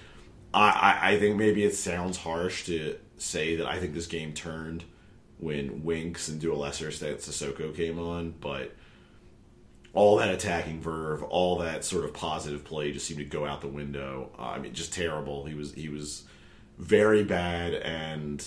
[0.54, 4.84] I, I- think maybe it sounds harsh to say that I think this game turned
[5.38, 8.72] when Winks and to a lesser extent Sissoko came on, but
[9.94, 13.60] all that attacking verve, all that sort of positive play just seemed to go out
[13.60, 14.30] the window.
[14.38, 15.46] Uh, I mean, just terrible.
[15.46, 16.24] He was he was
[16.78, 18.44] very bad, and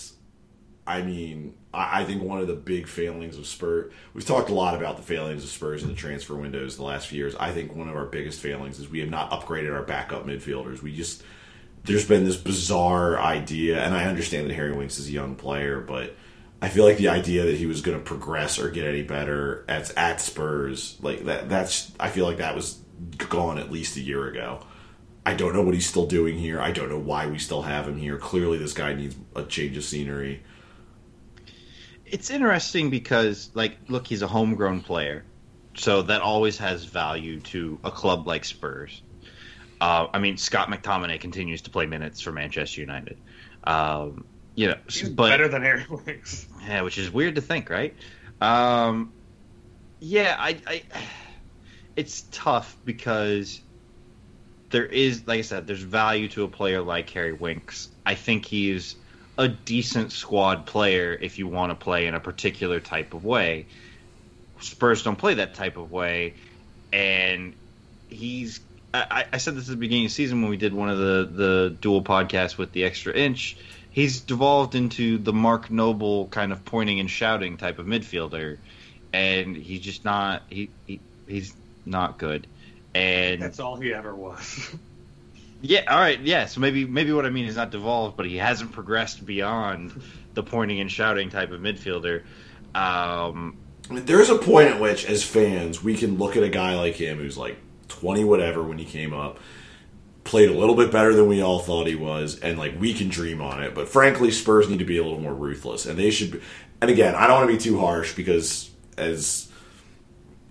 [0.86, 3.92] I mean, I, I think one of the big failings of Spurs.
[4.12, 7.08] We've talked a lot about the failings of Spurs in the transfer windows the last
[7.08, 7.34] few years.
[7.36, 10.82] I think one of our biggest failings is we have not upgraded our backup midfielders.
[10.82, 11.22] We just
[11.84, 15.80] there's been this bizarre idea, and I understand that Harry Winks is a young player,
[15.80, 16.14] but
[16.60, 19.64] I feel like the idea that he was going to progress or get any better
[19.68, 22.80] at at Spurs, like that, that's I feel like that was
[23.28, 24.60] gone at least a year ago.
[25.24, 26.60] I don't know what he's still doing here.
[26.60, 28.16] I don't know why we still have him here.
[28.16, 30.42] Clearly, this guy needs a change of scenery.
[32.06, 35.24] It's interesting because, like, look, he's a homegrown player,
[35.74, 39.02] so that always has value to a club like Spurs.
[39.80, 43.18] Uh, I mean, Scott McTominay continues to play minutes for Manchester United.
[43.64, 44.24] Um,
[44.58, 46.48] you know, He's but better than Harry Winks.
[46.66, 47.94] yeah, which is weird to think, right?
[48.40, 49.12] Um,
[50.00, 50.82] yeah, I, I,
[51.94, 53.60] it's tough because
[54.70, 57.88] there is, like I said, there's value to a player like Harry Winks.
[58.04, 58.96] I think he's
[59.38, 63.66] a decent squad player if you want to play in a particular type of way.
[64.58, 66.34] Spurs don't play that type of way,
[66.92, 67.54] and
[68.08, 68.58] he's.
[68.92, 70.98] I, I said this at the beginning of the season when we did one of
[70.98, 73.56] the the dual podcasts with the extra inch.
[73.90, 78.58] He's devolved into the Mark Noble kind of pointing and shouting type of midfielder,
[79.12, 82.46] and he's just not he, he he's not good.
[82.94, 84.74] And That's all he ever was.
[85.60, 86.46] yeah, all right, yeah.
[86.46, 90.00] So maybe maybe what I mean is not devolved, but he hasn't progressed beyond
[90.34, 92.22] the pointing and shouting type of midfielder.
[92.74, 93.56] Um,
[93.90, 96.76] I mean, there's a point at which, as fans, we can look at a guy
[96.76, 97.56] like him who's like
[97.88, 99.38] 20 whatever when he came up,
[100.28, 103.08] played a little bit better than we all thought he was, and like we can
[103.08, 103.74] dream on it.
[103.74, 106.32] But frankly, Spurs need to be a little more ruthless, and they should.
[106.32, 106.40] Be,
[106.82, 109.48] and again, I don't want to be too harsh because, as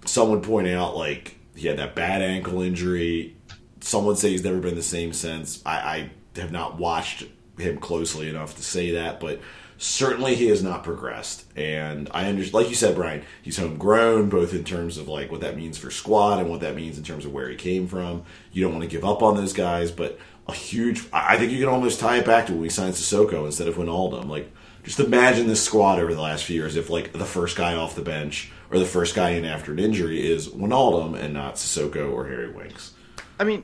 [0.03, 3.35] someone pointed out, like he had that bad ankle injury.
[3.79, 5.61] Someone say he's never been the same since.
[5.63, 7.25] I, I have not watched
[7.59, 9.39] him closely enough to say that, but
[9.77, 11.45] certainly he has not progressed.
[11.55, 15.41] And I understand, like you said, Brian, he's homegrown, both in terms of like what
[15.41, 18.23] that means for squad and what that means in terms of where he came from.
[18.51, 21.03] You don't want to give up on those guys, but a huge.
[21.13, 23.75] I think you can almost tie it back to when we signed Sissoko instead of
[23.75, 24.27] Wijnaldum.
[24.27, 24.51] Like,
[24.83, 27.95] just imagine this squad over the last few years if like the first guy off
[27.95, 32.11] the bench or the first guy in after an injury is Wijnaldum and not Sissoko
[32.11, 32.93] or Harry Winks.
[33.39, 33.63] I mean,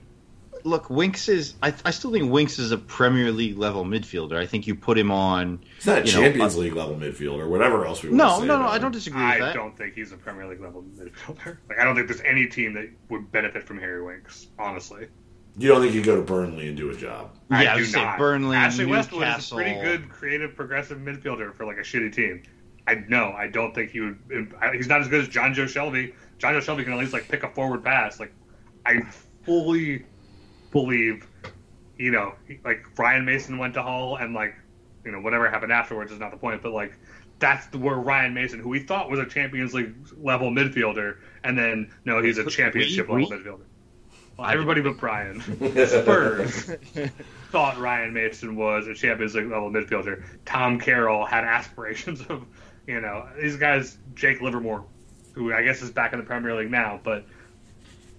[0.63, 1.55] look, Winks is.
[1.61, 4.37] I, I still think Winks is a Premier League level midfielder.
[4.37, 5.59] I think you put him on.
[5.75, 8.17] He's not a you know, Champions uh, League level midfielder or whatever else we want
[8.17, 8.47] No, to say.
[8.47, 8.67] no, no.
[8.67, 9.53] I don't disagree with I that.
[9.53, 11.57] don't think he's a Premier League level midfielder.
[11.69, 14.47] Like I don't think there's any team that would benefit from Harry Winks.
[14.59, 15.07] Honestly,
[15.57, 17.31] You don't think you go to Burnley and do a job?
[17.51, 18.17] Yeah, I I do say not.
[18.17, 22.43] Burnley, Ashley Westwood is a pretty good, creative, progressive midfielder for like a shitty team.
[22.87, 23.31] I know.
[23.31, 24.17] I don't think he would.
[24.73, 26.13] He's not as good as Jonjo Shelvey.
[26.37, 28.19] John Joe Shelby can at least like pick a forward pass.
[28.19, 28.33] Like
[28.85, 29.01] I
[29.45, 30.05] fully
[30.73, 31.25] believe,
[31.97, 32.33] you know,
[32.65, 34.55] like Ryan Mason went to Hull and like,
[35.05, 36.61] you know, whatever happened afterwards is not the point.
[36.61, 36.97] But like,
[37.39, 41.91] that's where Ryan Mason, who we thought was a Champions League level midfielder, and then
[42.03, 43.61] no, he's a Championship level midfielder.
[44.37, 45.41] Well, everybody but Brian.
[45.41, 46.71] Spurs
[47.51, 50.23] thought Ryan Mason was a Champions League level midfielder.
[50.45, 52.45] Tom Carroll had aspirations of,
[52.87, 53.97] you know, these guys.
[54.15, 54.85] Jake Livermore,
[55.33, 57.25] who I guess is back in the Premier League now, but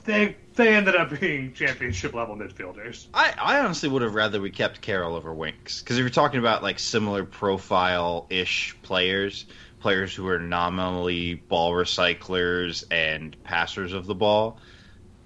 [0.04, 3.06] they they ended up being Championship level midfielders.
[3.12, 6.38] I, I honestly would have rather we kept Carroll over Winks because if you're talking
[6.38, 9.46] about like similar profile ish players,
[9.80, 14.58] players who are nominally ball recyclers and passers of the ball,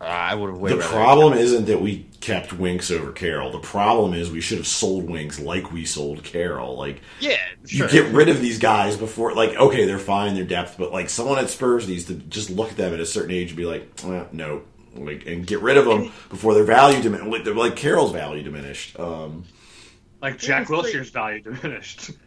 [0.01, 3.51] I would have way The rather- problem isn't that we kept Winks over Carroll.
[3.51, 6.77] The problem is we should have sold Winks like we sold Carroll.
[6.77, 10.77] Like Yeah, you get rid of these guys before, like okay, they're fine, they're depth,
[10.79, 13.49] but like someone at Spurs needs to just look at them at a certain age
[13.49, 14.63] and be like, eh, no,
[14.95, 17.31] like and get rid of them before their value diminished.
[17.31, 18.99] Like, like Carroll's value diminished.
[19.01, 19.45] Um,
[20.23, 22.11] Like Jack it's like- Wilshere's value diminished.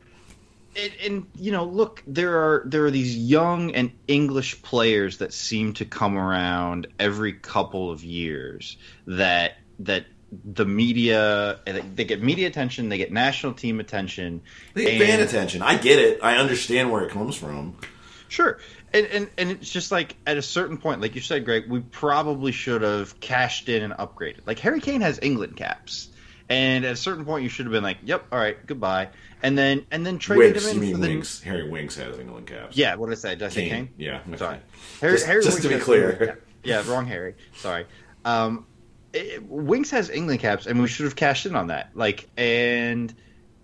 [0.76, 5.34] and, and you know, look, there are there are these young and English players that
[5.34, 12.48] seem to come around every couple of years that that the media they- get media
[12.48, 14.42] attention, they get national team attention.
[14.74, 15.62] they get fan attention.
[15.62, 16.20] I get it.
[16.24, 17.76] I understand where it comes from.
[18.30, 18.60] Sure.
[18.94, 21.82] And, and and it's just like at a certain point, like you said, Greg, we
[21.82, 24.40] probably should have cashed in and upgraded.
[24.46, 26.08] Like Harry Kane has England caps,
[26.52, 29.10] and at a certain point, you should have been like, "Yep, all right, goodbye,"
[29.42, 31.42] and then and then traded Winks, him you in mean for the Winks?
[31.42, 32.76] Harry Winks has England caps.
[32.78, 32.96] yeah.
[32.96, 33.36] What did I say?
[33.36, 33.88] Did I say Kane.
[33.88, 33.90] Kane?
[33.98, 34.38] Yeah, okay.
[34.38, 34.58] Sorry.
[35.02, 36.14] Harry, Just- Harry just Winks to be clear.
[36.14, 37.36] Cap- Yeah, wrong Harry.
[37.58, 37.86] Sorry.
[38.26, 38.66] Um,
[39.14, 41.90] it, Winks has England caps, and we should have cashed in on that.
[41.96, 43.14] Like, and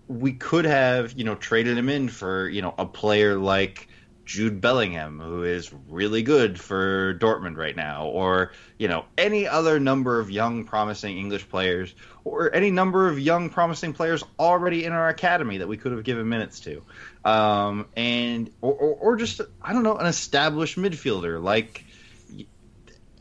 [0.08, 3.87] we could have, you know, traded him in for, you know, a player like
[4.28, 9.80] Jude Bellingham, who is really good for Dortmund right now, or you know, any other
[9.80, 14.92] number of young, promising English players, or any number of young, promising players already in
[14.92, 16.82] our academy that we could have given minutes to,
[17.24, 21.86] um, and or, or, or just I don't know, an established midfielder like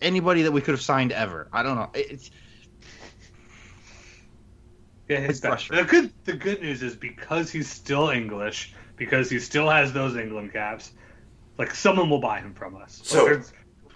[0.02, 1.48] anybody that we could have signed ever.
[1.54, 1.90] I don't know.
[1.94, 2.30] It's
[5.08, 6.12] Yeah, It's it's the good.
[6.26, 10.92] The good news is because he's still English, because he still has those England caps.
[11.58, 13.00] Like someone will buy him from us.
[13.04, 13.44] So- like,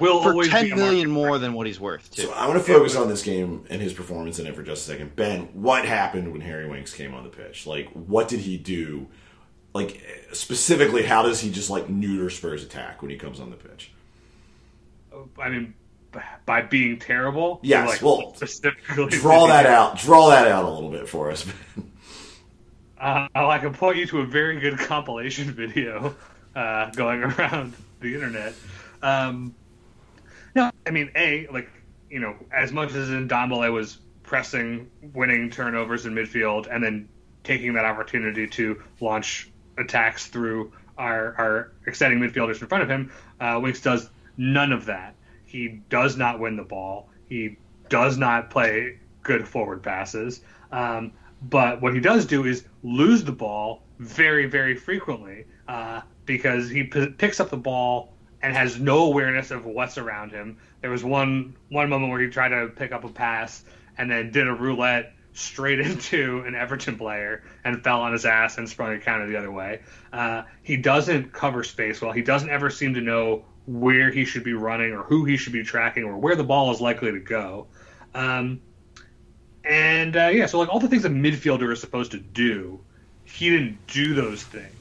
[0.01, 2.23] will for always be ten a million more for than what he's worth too.
[2.23, 4.87] So I want to focus on this game and his performance in it for just
[4.87, 5.15] a second.
[5.15, 7.67] Ben, what happened when Harry Winks came on the pitch?
[7.67, 9.07] Like, what did he do?
[9.73, 10.01] Like,
[10.33, 13.91] specifically, how does he just like neuter Spurs attack when he comes on the pitch?
[15.39, 15.75] I mean,
[16.45, 17.59] by being terrible.
[17.63, 19.97] Yes, like, well, specifically Draw that out.
[19.97, 21.45] Draw that out a little bit for us.
[22.99, 26.15] Uh, I can point you to a very good compilation video
[26.55, 28.53] uh, going around the internet.
[29.01, 29.55] Um,
[30.55, 31.69] no, I mean, a like
[32.09, 37.09] you know, as much as in Ndombele was pressing, winning turnovers in midfield, and then
[37.43, 43.11] taking that opportunity to launch attacks through our, our extending midfielders in front of him,
[43.39, 45.15] uh, Winks does none of that.
[45.45, 47.09] He does not win the ball.
[47.27, 47.57] He
[47.89, 50.41] does not play good forward passes.
[50.71, 56.69] Um, but what he does do is lose the ball very, very frequently uh, because
[56.69, 60.57] he p- picks up the ball and has no awareness of what's around him.
[60.79, 63.63] There was one one moment where he tried to pick up a pass
[63.97, 68.57] and then did a roulette straight into an Everton player and fell on his ass
[68.57, 69.81] and sprung a counter the other way.
[70.13, 72.13] Uh, he doesn't cover space well.
[72.13, 75.53] He doesn't ever seem to know where he should be running or who he should
[75.53, 77.67] be tracking or where the ball is likely to go.
[78.15, 78.61] Um,
[79.65, 82.79] and uh, yeah, so like all the things a midfielder is supposed to do,
[83.25, 84.75] he didn't do those things.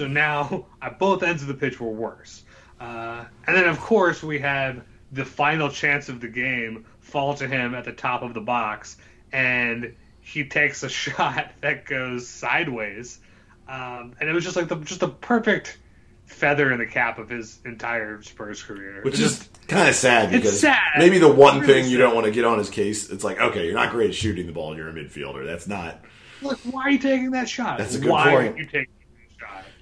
[0.00, 2.42] So now at both ends of the pitch were worse.
[2.80, 4.80] Uh, and then of course we had
[5.12, 8.96] the final chance of the game fall to him at the top of the box,
[9.30, 13.20] and he takes a shot that goes sideways,
[13.68, 15.76] um, and it was just like the just the perfect
[16.24, 19.02] feather in the cap of his entire Spurs career.
[19.02, 20.78] Which is kind of sad It's because sad.
[20.96, 22.04] maybe the one really thing you sad.
[22.04, 24.46] don't want to get on his case, it's like, okay, you're not great at shooting
[24.46, 25.44] the ball, you're a midfielder.
[25.44, 26.00] That's not.
[26.40, 27.76] Look, why are you taking that shot?
[27.76, 28.54] That's a good why point.
[28.54, 28.86] are you taking?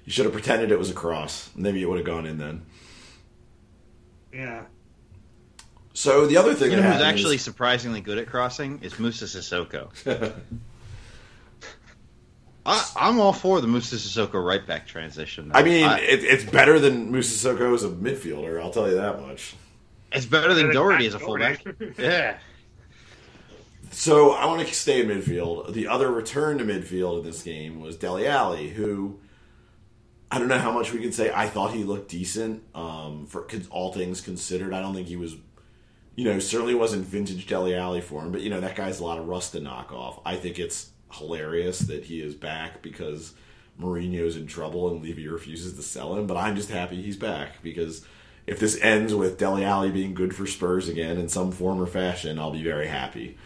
[0.09, 1.51] You should have pretended it was a cross.
[1.55, 2.63] Maybe it would have gone in then.
[4.33, 4.63] Yeah.
[5.93, 8.97] So the other thing You know that who's actually is- surprisingly good at crossing is
[8.97, 9.91] Musa Sissoko.
[12.65, 15.49] I, I'm all for the Musa Sissoko right back transition.
[15.49, 15.59] though.
[15.59, 18.59] I mean, I- it, it's better than Musa Sissoko as a midfielder.
[18.59, 19.53] I'll tell you that much.
[20.11, 21.63] it's better than Better than Doherty as a fullback.
[21.99, 22.39] yeah.
[23.91, 25.71] So I want to stay in midfield.
[25.73, 29.19] The other return to midfield in this game was Dele Alli, who
[30.31, 31.31] I don't know how much we can say.
[31.33, 34.73] I thought he looked decent um, for all things considered.
[34.73, 35.35] I don't think he was,
[36.15, 38.31] you know, certainly wasn't vintage Dele Alli for him.
[38.31, 40.19] But you know, that guy's a lot of rust to knock off.
[40.25, 43.33] I think it's hilarious that he is back because
[43.81, 46.27] Mourinho's in trouble and Levy refuses to sell him.
[46.27, 48.05] But I'm just happy he's back because.
[48.47, 51.85] If this ends with Dele Alli being good for Spurs again in some form or
[51.85, 53.37] fashion, I'll be very happy.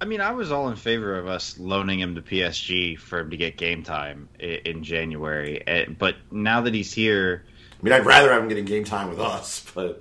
[0.00, 3.30] I mean, I was all in favor of us loaning him to PSG for him
[3.30, 5.62] to get game time in, January.
[5.66, 7.44] Eh, But now that he's here,
[7.80, 10.00] I mean, I'd rather have him getting game time with us, but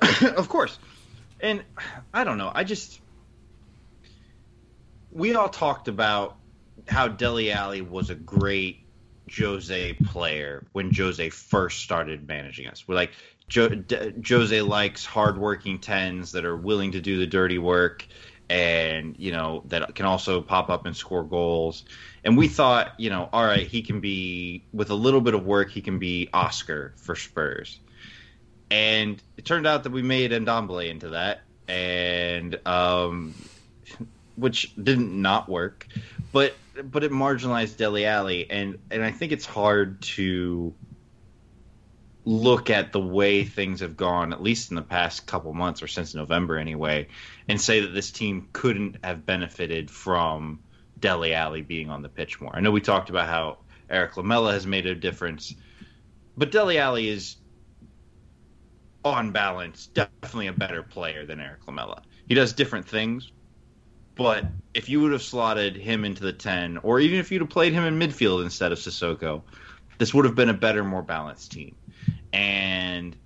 [0.36, 0.78] of course.
[1.40, 1.62] And
[2.12, 2.50] I don't know.
[2.54, 3.00] I just
[5.12, 6.36] we all talked about
[6.88, 8.84] how Dele Alli was a great
[9.38, 12.88] Jose player when Jose first started managing us.
[12.88, 13.12] We're like
[13.48, 18.06] jo- D- Jose likes hardworking tens that are willing to do the dirty work
[18.50, 21.84] and you know that can also pop up and score goals.
[22.24, 25.44] And we thought, you know, all right, he can be with a little bit of
[25.44, 27.78] work, he can be Oscar for Spurs.
[28.70, 33.34] And it turned out that we made Ndombele into that, and um,
[34.36, 35.86] which didn't not work,
[36.32, 40.74] but but it marginalized Dele Alli, and and I think it's hard to
[42.28, 45.86] look at the way things have gone, at least in the past couple months or
[45.86, 47.08] since November anyway,
[47.48, 50.60] and say that this team couldn't have benefited from
[51.00, 52.54] Dele Alli being on the pitch more.
[52.54, 55.54] I know we talked about how Erik Lamela has made a difference,
[56.36, 57.36] but Dele Alli is
[59.02, 62.02] on balance definitely a better player than Erik Lamela.
[62.28, 63.32] He does different things,
[64.16, 67.48] but if you would have slotted him into the 10, or even if you'd have
[67.48, 69.44] played him in midfield instead of Sissoko,
[69.96, 71.74] this would have been a better, more balanced team.
[72.32, 73.16] And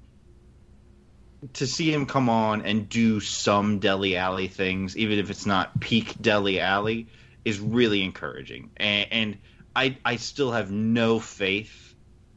[1.54, 5.80] to see him come on and do some Dele Alli things, even if it's not
[5.80, 7.08] peak Dele Alli,
[7.44, 8.70] is really encouraging.
[8.76, 9.38] And, and
[9.74, 11.94] I, I still have no faith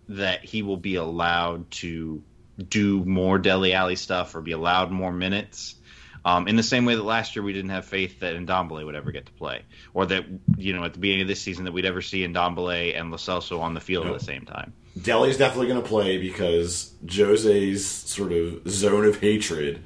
[0.09, 2.23] that he will be allowed to
[2.69, 5.75] do more Dele Alli stuff or be allowed more minutes.
[6.23, 8.95] Um, in the same way that last year we didn't have faith that Ndombele would
[8.95, 9.61] ever get to play,
[9.93, 10.25] or that
[10.57, 13.17] you know at the beginning of this season that we'd ever see Ndombele and Lo
[13.17, 14.15] Celso on the field Nope.
[14.15, 14.73] at the same time.
[15.01, 19.81] Dele's definitely going to play because Jose's sort of zone of hatred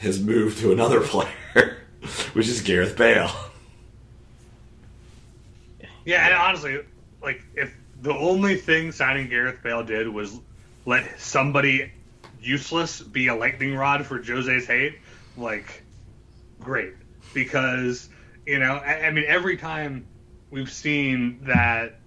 [0.00, 1.78] has moved to another player,
[2.32, 3.30] which is Gareth Bale.
[6.04, 6.80] Yeah, and honestly,
[7.22, 7.72] like if
[8.02, 10.38] the only thing signing Gareth Bale did was
[10.84, 11.92] let somebody
[12.40, 14.98] useless be a lightning rod for Jose's hate,
[15.36, 15.84] like
[16.60, 16.94] great.
[17.32, 18.08] Because,
[18.44, 20.06] you know, I, I mean every time
[20.50, 22.00] we've seen that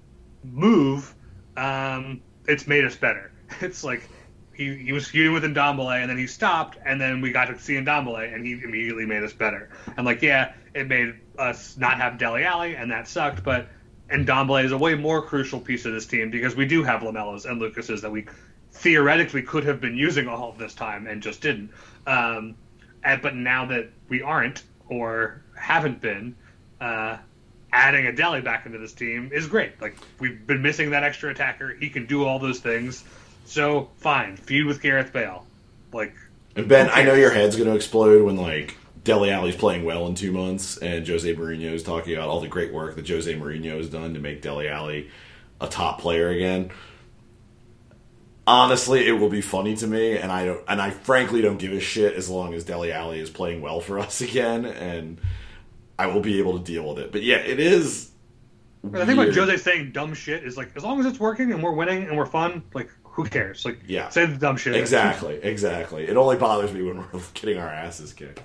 [0.44, 1.14] move,
[1.56, 3.32] um, it's made us better.
[3.62, 4.10] It's like
[4.54, 7.60] he, he was feuding with Ndombele and then he stopped and then we got to
[7.60, 9.70] see Ndombele and he immediately made us better.
[9.98, 13.68] And like, yeah, it made us not have Dele Alli and that sucked, but
[14.10, 17.46] Ndombele is a way more crucial piece of this team because we do have Lamelas
[17.46, 18.26] and Lucases that we
[18.72, 21.72] theoretically could have been using all of this time and just didn't.
[22.08, 22.56] Um,
[23.04, 26.36] and, but now that we aren't or haven't been,
[26.82, 27.18] uh,
[27.76, 29.80] adding a Dele back into this team is great.
[29.82, 31.74] Like we've been missing that extra attacker.
[31.74, 33.04] He can do all those things.
[33.46, 35.46] So fine, feud with Gareth Bale.
[35.92, 36.16] Like
[36.56, 40.08] And Ben, I know your head's going to explode when like Dele Alli's playing well
[40.08, 43.32] in two months, and Jose Mourinho is talking about all the great work that Jose
[43.32, 45.12] Mourinho has done to make Dele Alli
[45.62, 46.72] a top player again.
[48.48, 51.74] Honestly, it will be funny to me, and I don't, and I frankly don't give
[51.74, 55.20] a shit as long as Dele Alli is playing well for us again, and
[55.98, 57.12] I will be able to deal with it.
[57.12, 58.12] But yeah, it is.
[58.84, 59.36] I think when weird.
[59.36, 62.18] Jose saying dumb shit is like as long as it's working and we're winning and
[62.18, 63.64] we're fun, like who cares?
[63.66, 64.10] Like Yeah.
[64.10, 64.76] say the dumb shit.
[64.76, 66.04] Exactly, exactly.
[66.08, 68.42] It only bothers me when we're getting our asses kicked.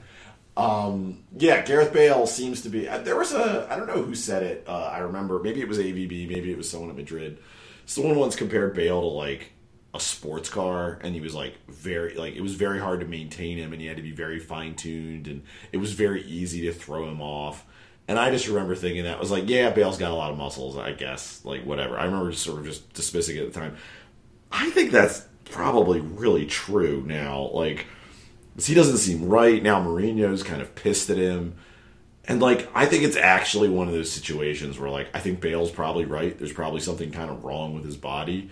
[0.56, 2.88] Um, yeah, Gareth Bale seems to be.
[2.88, 3.66] uh, There was a.
[3.70, 4.64] I don't know who said it.
[4.68, 5.38] Uh, I remember.
[5.42, 6.28] Maybe it was AVB.
[6.28, 7.38] Maybe it was someone at Madrid.
[7.86, 9.52] Someone once compared Bale to like
[9.92, 13.58] a sports car, and he was like very like it was very hard to maintain
[13.58, 16.72] him, and he had to be very fine tuned, and it was very easy to
[16.72, 17.66] throw him off.
[18.08, 20.76] And I just remember thinking that was like, yeah, Bale's got a lot of muscles,
[20.76, 21.98] I guess, like whatever.
[21.98, 23.76] I remember sort of just dismissing it at the time.
[24.50, 27.50] I think that's probably really true now.
[27.52, 27.86] Like
[28.60, 29.80] he doesn't seem right now.
[29.82, 31.54] Mourinho's kind of pissed at him,
[32.30, 35.70] and like, I think it's actually one of those situations where, like, I think Bale's
[35.70, 36.36] probably right.
[36.38, 38.50] There's probably something kind of wrong with his body,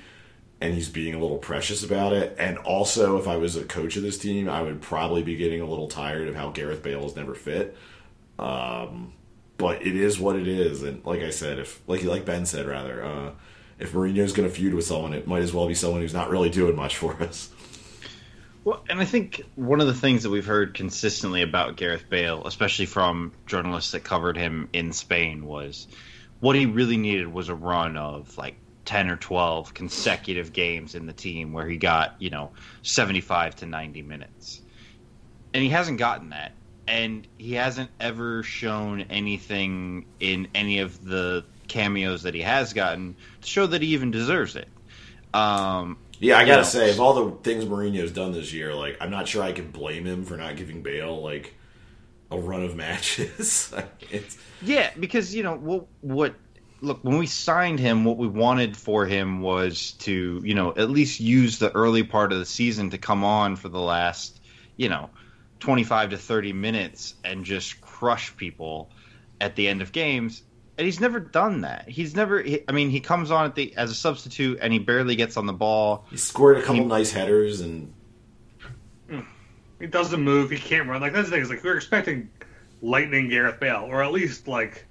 [0.61, 2.35] and he's being a little precious about it.
[2.39, 5.61] And also, if I was a coach of this team, I would probably be getting
[5.61, 7.77] a little tired of how Gareth Bale is never fit.
[8.39, 9.13] Um,
[9.57, 12.67] but it is what it is, and like I said, if like like Ben said,
[12.67, 13.31] rather, uh,
[13.79, 16.31] if Mourinho's going to feud with someone, it might as well be someone who's not
[16.31, 17.51] really doing much for us.
[18.65, 22.47] Well, and I think one of the things that we've heard consistently about Gareth Bale,
[22.47, 25.87] especially from journalists that covered him in Spain, was
[26.41, 28.57] what he really needed was a run of like
[28.89, 33.67] 10 or 12 consecutive games in the team where he got, you know, 75 to
[33.67, 34.63] 90 minutes.
[35.55, 36.53] And he hasn't gotten that.
[36.87, 43.17] And he hasn't ever shown anything in any of the cameos that he has gotten
[43.43, 44.71] to show that he even deserves it.
[45.35, 46.65] Um, Yeah, I gotta Yeah.
[46.65, 49.71] say, of all the things Mourinho's done this year, like I'm not sure I can
[49.71, 51.55] blame him for not giving Bale like
[52.31, 53.75] a run of matches.
[54.61, 55.89] Yeah, because you know what?
[56.01, 56.35] What?
[56.81, 60.91] Look, when we signed him, what we wanted for him was to, you know, at
[60.91, 64.41] least use the early part of the season to come on for the last,
[64.77, 65.11] you know,
[65.59, 68.91] twenty-five to thirty minutes and just crush people
[69.41, 70.43] at the end of games.
[70.77, 71.89] And he's never done that.
[71.89, 72.41] He's never.
[72.41, 75.37] He, I mean, he comes on at the as a substitute and he barely gets
[75.37, 76.05] on the ball.
[76.11, 77.93] he scored a couple He- nice headers, and
[79.81, 80.51] He doesn't move.
[80.51, 81.01] He can't run.
[81.01, 81.43] Like that's the thing.
[81.43, 82.31] Is like we we're expecting
[82.83, 84.87] lightning Gareth Bale, or at least like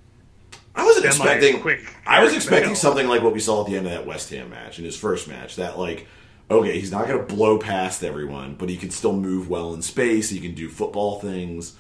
[0.78, 1.60] I wasn't expecting.
[1.62, 2.76] quick I was expecting Bale.
[2.76, 4.96] something like what we saw at the end of that West Ham match in his
[4.96, 5.56] first match.
[5.56, 6.08] That like,
[6.50, 9.82] okay, he's not going to blow past everyone, but he can still move well in
[9.82, 10.30] space.
[10.30, 11.76] He can do football things.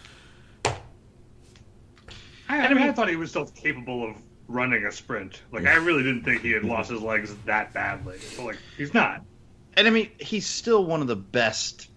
[2.49, 4.15] I, I mean, I thought he was still capable of
[4.47, 5.41] running a sprint.
[5.51, 8.17] Like I really didn't think he had lost his legs that badly.
[8.35, 9.23] But like he's not.
[9.75, 11.89] And I mean, he's still one of the best,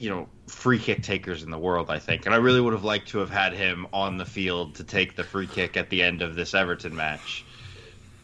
[0.00, 2.26] you know, free kick takers in the world, I think.
[2.26, 5.16] And I really would have liked to have had him on the field to take
[5.16, 7.44] the free kick at the end of this Everton match.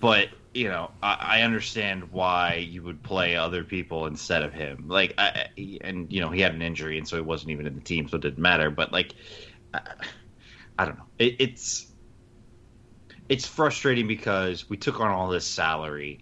[0.01, 4.89] But, you know, I, I understand why you would play other people instead of him.
[4.89, 5.47] Like, I,
[5.81, 8.09] and, you know, he had an injury, and so he wasn't even in the team,
[8.09, 8.71] so it didn't matter.
[8.71, 9.15] But, like,
[9.73, 9.81] I,
[10.79, 11.07] I don't know.
[11.19, 11.91] It, it's.
[13.27, 16.21] It's frustrating because we took on all this salary,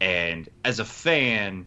[0.00, 1.66] and as a fan,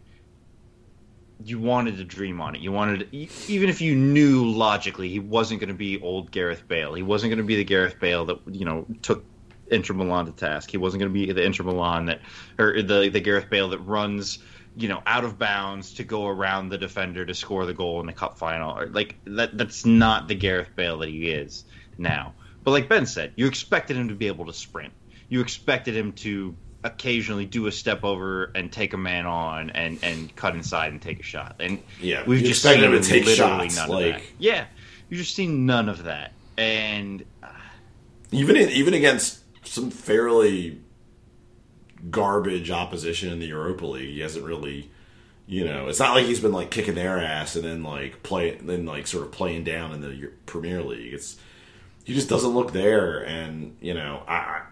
[1.44, 2.60] you wanted to dream on it.
[2.60, 6.94] You wanted, even if you knew logically he wasn't going to be old Gareth Bale.
[6.94, 9.24] He wasn't going to be the Gareth Bale that you know took
[9.70, 10.70] Inter Milan to task.
[10.70, 12.20] He wasn't going to be the Inter Milan that,
[12.58, 14.40] or the the Gareth Bale that runs
[14.76, 18.06] you know out of bounds to go around the defender to score the goal in
[18.06, 18.84] the cup final.
[18.90, 21.64] Like that, that's not the Gareth Bale that he is
[21.98, 22.34] now.
[22.64, 24.92] But like Ben said, you expected him to be able to sprint.
[25.28, 29.98] You expected him to occasionally do a step over and take a man on and
[30.02, 31.56] and cut inside and take a shot.
[31.60, 34.28] And Yeah, we've just seen him to take literally shots, none like- of that.
[34.38, 34.66] Yeah,
[35.08, 36.32] you've just seen none of that.
[36.56, 37.48] And uh,
[38.30, 40.80] even in, even against some fairly
[42.10, 44.90] garbage opposition in the Europa League, he hasn't really.
[45.50, 48.56] You know, it's not like he's been like kicking their ass and then like play,
[48.56, 51.14] then like sort of playing down in the Premier League.
[51.14, 51.38] It's
[52.04, 54.62] he just doesn't look there, and you know, I, I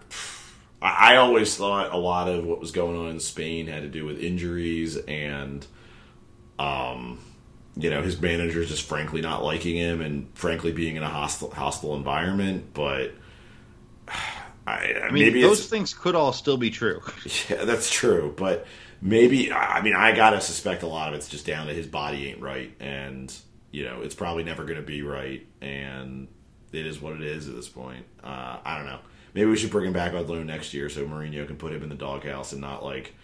[0.81, 4.05] I always thought a lot of what was going on in Spain had to do
[4.05, 5.67] with injuries and,
[6.59, 7.19] um,
[7.77, 11.51] you know, his managers just frankly not liking him and frankly being in a hostile
[11.51, 12.75] hostile environment.
[12.75, 13.13] But
[14.67, 17.01] I, I mean, those things could all still be true.
[17.49, 18.35] Yeah, that's true.
[18.37, 18.67] But
[19.01, 22.29] maybe I mean I gotta suspect a lot of it's just down to his body
[22.29, 23.33] ain't right, and
[23.71, 26.29] you know it's probably never gonna be right, and
[26.73, 28.05] it is what it is at this point.
[28.23, 28.99] Uh, I don't know.
[29.37, 31.83] Maybe we should bring him back on loan next year so Mourinho can put him
[31.83, 33.15] in the doghouse and not like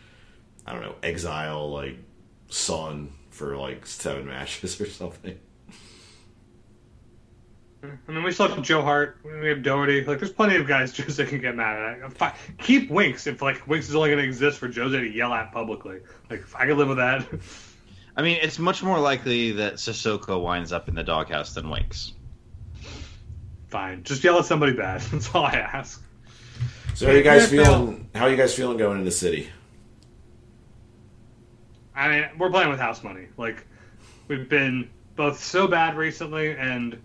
[0.66, 1.96] I don't know exile like
[2.50, 5.38] Son for like seven matches or something.
[7.82, 9.16] I mean, we still have Joe Hart.
[9.24, 10.04] We have Doherty.
[10.04, 12.36] Like, there's plenty of guys Jose can get mad at.
[12.58, 15.50] Keep Winks if like Winks is only going to exist for Jose to yell at
[15.50, 16.00] publicly.
[16.28, 17.26] Like, I can live with that.
[18.16, 22.12] I mean, it's much more likely that Sissoko winds up in the doghouse than Winks.
[23.72, 25.00] Fine, just yell at somebody bad.
[25.12, 26.04] That's all I ask.
[26.94, 28.10] So how you guys Yeah, feeling?
[28.14, 29.48] How are you guys feeling going into the city?
[31.96, 33.28] I mean, we're playing with house money.
[33.38, 33.66] Like,
[34.28, 36.98] we've been both so bad recently, and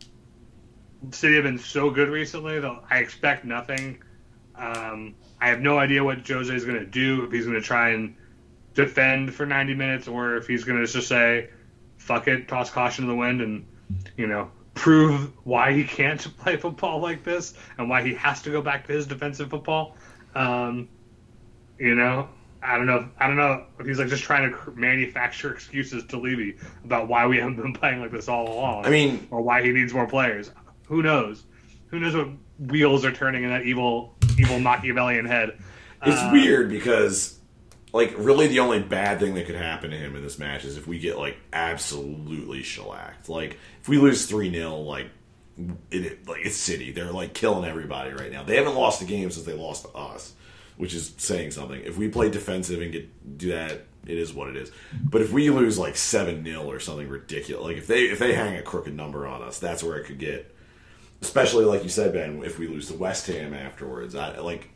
[1.12, 4.04] City have been so good recently that I expect nothing.
[4.54, 7.24] Um, I have no idea what Jose is going to do.
[7.24, 8.14] If he's going to try and
[8.74, 11.50] defend for 90 minutes, or if he's going to just say,
[11.98, 13.66] "Fuck it," toss caution to the wind, and
[14.18, 18.52] you know, prove why he can't play football like this and why he has to
[18.52, 19.96] go back to his defensive football.
[20.36, 20.88] Um,
[21.80, 22.30] you know,
[22.62, 23.08] I don't know.
[23.20, 27.26] I don't know if he's like just trying to manufacture excuses to Levy about why
[27.28, 28.86] we haven't been playing like this all along.
[28.86, 30.52] I mean, or why he needs more players.
[30.88, 31.44] Who knows?
[31.88, 32.30] Who knows what
[32.72, 35.60] wheels are turning in that evil, evil Machiavellian head?
[36.06, 37.37] It's Uh, weird because,
[37.98, 40.78] like, really the only bad thing that could happen to him in this match is
[40.78, 43.28] if we get like absolutely shellacked.
[43.28, 45.08] Like, if we lose three 0 like,
[45.92, 46.92] it, like it's City.
[46.92, 48.44] They're like killing everybody right now.
[48.44, 50.34] They haven't lost a game since they lost to us,
[50.78, 51.82] which is saying something.
[51.82, 54.72] If we play defensive and get do that, it is what it is.
[55.04, 58.34] But if we lose like seven 0 or something ridiculous, like if they if they
[58.34, 60.54] hang a crooked number on us, that's where it could get.
[61.22, 64.70] Especially like you said, Ben, if we lose to West Ham afterwards, I like.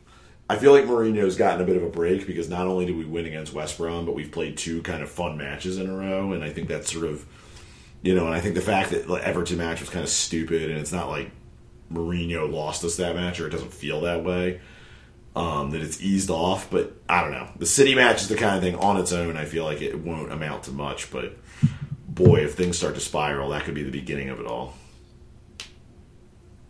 [0.52, 3.06] I feel like Mourinho's gotten a bit of a break because not only did we
[3.06, 6.32] win against West Brom, but we've played two kind of fun matches in a row,
[6.32, 7.24] and I think that's sort of,
[8.02, 10.68] you know, and I think the fact that the Everton match was kind of stupid,
[10.68, 11.30] and it's not like
[11.90, 14.60] Mourinho lost us that match, or it doesn't feel that way.
[15.34, 17.48] Um, that it's eased off, but I don't know.
[17.56, 19.38] The City match is the kind of thing on its own.
[19.38, 21.34] I feel like it won't amount to much, but
[22.06, 24.74] boy, if things start to spiral, that could be the beginning of it all.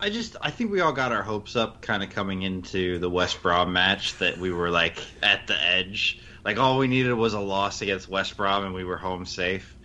[0.02, 3.08] I just I think we all got our hopes up kind of coming into the
[3.08, 6.20] West Brom match that we were like at the edge.
[6.44, 9.76] Like all we needed was a loss against West Brom and we were home safe.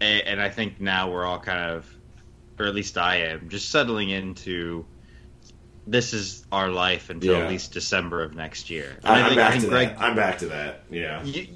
[0.00, 1.86] And, and I think now we're all kind of
[2.58, 4.86] or at least I am just settling into
[5.86, 7.44] this is our life until Yeah.
[7.44, 8.96] at least December of next year.
[9.04, 10.00] And I, I think- I back think to Greg- that.
[10.00, 10.84] I'm back to that.
[10.90, 11.22] Yeah.
[11.24, 11.46] you,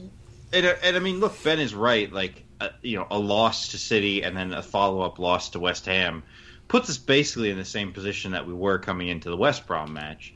[0.53, 2.13] and, and I mean, look, Ben is right.
[2.13, 5.61] Like, uh, you know, a loss to City and then a follow up loss to
[5.61, 6.23] West Ham
[6.69, 9.93] puts us basically in the same position that we were coming into the West Brom
[9.93, 10.35] match.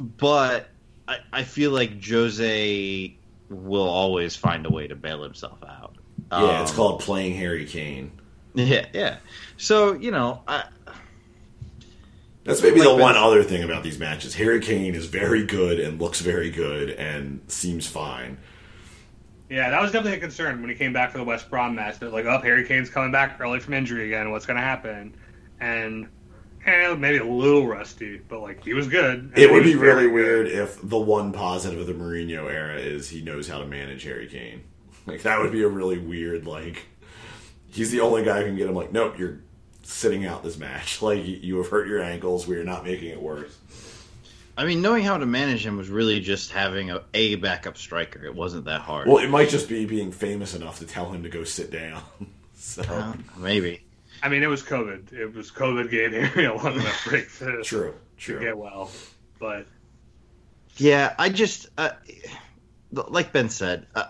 [0.00, 0.68] But
[1.08, 3.16] I, I feel like Jose
[3.48, 5.94] will always find a way to bail himself out.
[6.32, 8.12] Yeah, it's Um, called playing Harry Kane.
[8.56, 9.16] Yeah, yeah.
[9.56, 10.62] So you know, I,
[12.44, 14.34] That's maybe Like the one other thing about these matches.
[14.34, 18.38] Harry Kane is very good and looks very good and seems fine.
[19.54, 22.00] Yeah, that was definitely a concern when he came back for the West Brom match.
[22.00, 24.32] That like, oh, Harry Kane's coming back early from injury again.
[24.32, 25.14] What's going to happen?
[25.60, 26.08] And
[26.66, 29.32] eh, maybe a little rusty, but like he was good.
[29.36, 30.58] It would be really weird good.
[30.58, 34.26] if the one positive of the Mourinho era is he knows how to manage Harry
[34.26, 34.64] Kane.
[35.06, 36.86] Like that would be a really weird like
[37.66, 39.40] he's the only guy who can get him like, nope, you're
[39.82, 41.02] sitting out this match.
[41.02, 43.54] Like you have hurt your ankles, we are not making it worse.
[44.56, 48.24] I mean, knowing how to manage him was really just having a, a backup striker.
[48.24, 49.08] It wasn't that hard.
[49.08, 52.02] Well, it might just be being famous enough to tell him to go sit down.
[52.54, 53.82] so Uh, maybe.
[54.22, 55.12] I mean, it was COVID.
[55.12, 58.40] It was COVID gave Harry a long enough break to, true, to true.
[58.40, 58.90] get well.
[59.38, 59.66] But
[60.76, 61.90] Yeah, I just uh,
[62.92, 64.04] like Ben said, uh,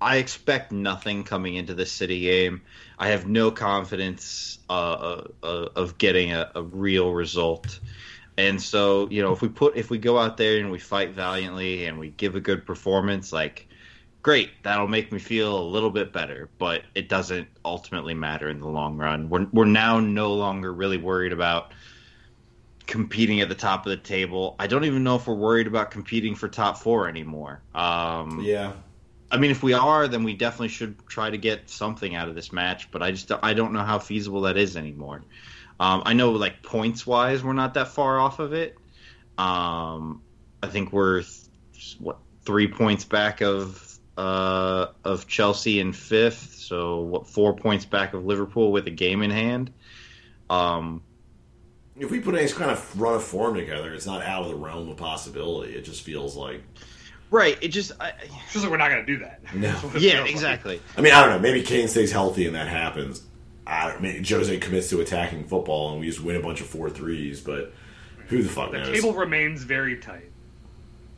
[0.00, 2.62] I expect nothing coming into this city game.
[2.98, 7.80] I have no confidence uh, uh, of getting a, a real result.
[8.40, 11.10] And so, you know, if we put if we go out there and we fight
[11.10, 13.68] valiantly and we give a good performance, like
[14.22, 18.60] great, that'll make me feel a little bit better, but it doesn't ultimately matter in
[18.60, 19.28] the long run.
[19.28, 21.74] We're we're now no longer really worried about
[22.86, 24.56] competing at the top of the table.
[24.58, 27.62] I don't even know if we're worried about competing for top four anymore.
[27.74, 28.72] Um, Yeah.
[29.30, 32.34] I mean, if we are, then we definitely should try to get something out of
[32.34, 32.90] this match.
[32.90, 35.22] But I just I don't know how feasible that is anymore.
[35.80, 38.76] Um, I know like points wise, we're not that far off of it.
[39.38, 40.22] Um,
[40.62, 46.54] I think we're th- what three points back of uh, of Chelsea in fifth.
[46.54, 49.72] So what four points back of Liverpool with a game in hand.
[50.50, 51.02] Um,
[51.98, 54.56] if we put any kind of run of form together, it's not out of the
[54.56, 55.74] realm of possibility.
[55.74, 56.62] It just feels like
[57.30, 57.56] Right.
[57.60, 57.92] It just.
[58.00, 59.40] I, It's just like we're not going to do that.
[59.54, 59.70] No.
[59.70, 60.10] That's what it yeah.
[60.10, 60.30] feels like.
[60.32, 60.80] Exactly.
[60.96, 61.38] I mean, I don't know.
[61.38, 63.22] Maybe Kane stays healthy and that happens.
[63.70, 66.66] I don't, maybe Jose commits to attacking football and we just win a bunch of
[66.66, 67.40] four threes.
[67.40, 67.72] But
[68.28, 68.88] who the fuck The knows?
[69.00, 70.30] table remains very tight.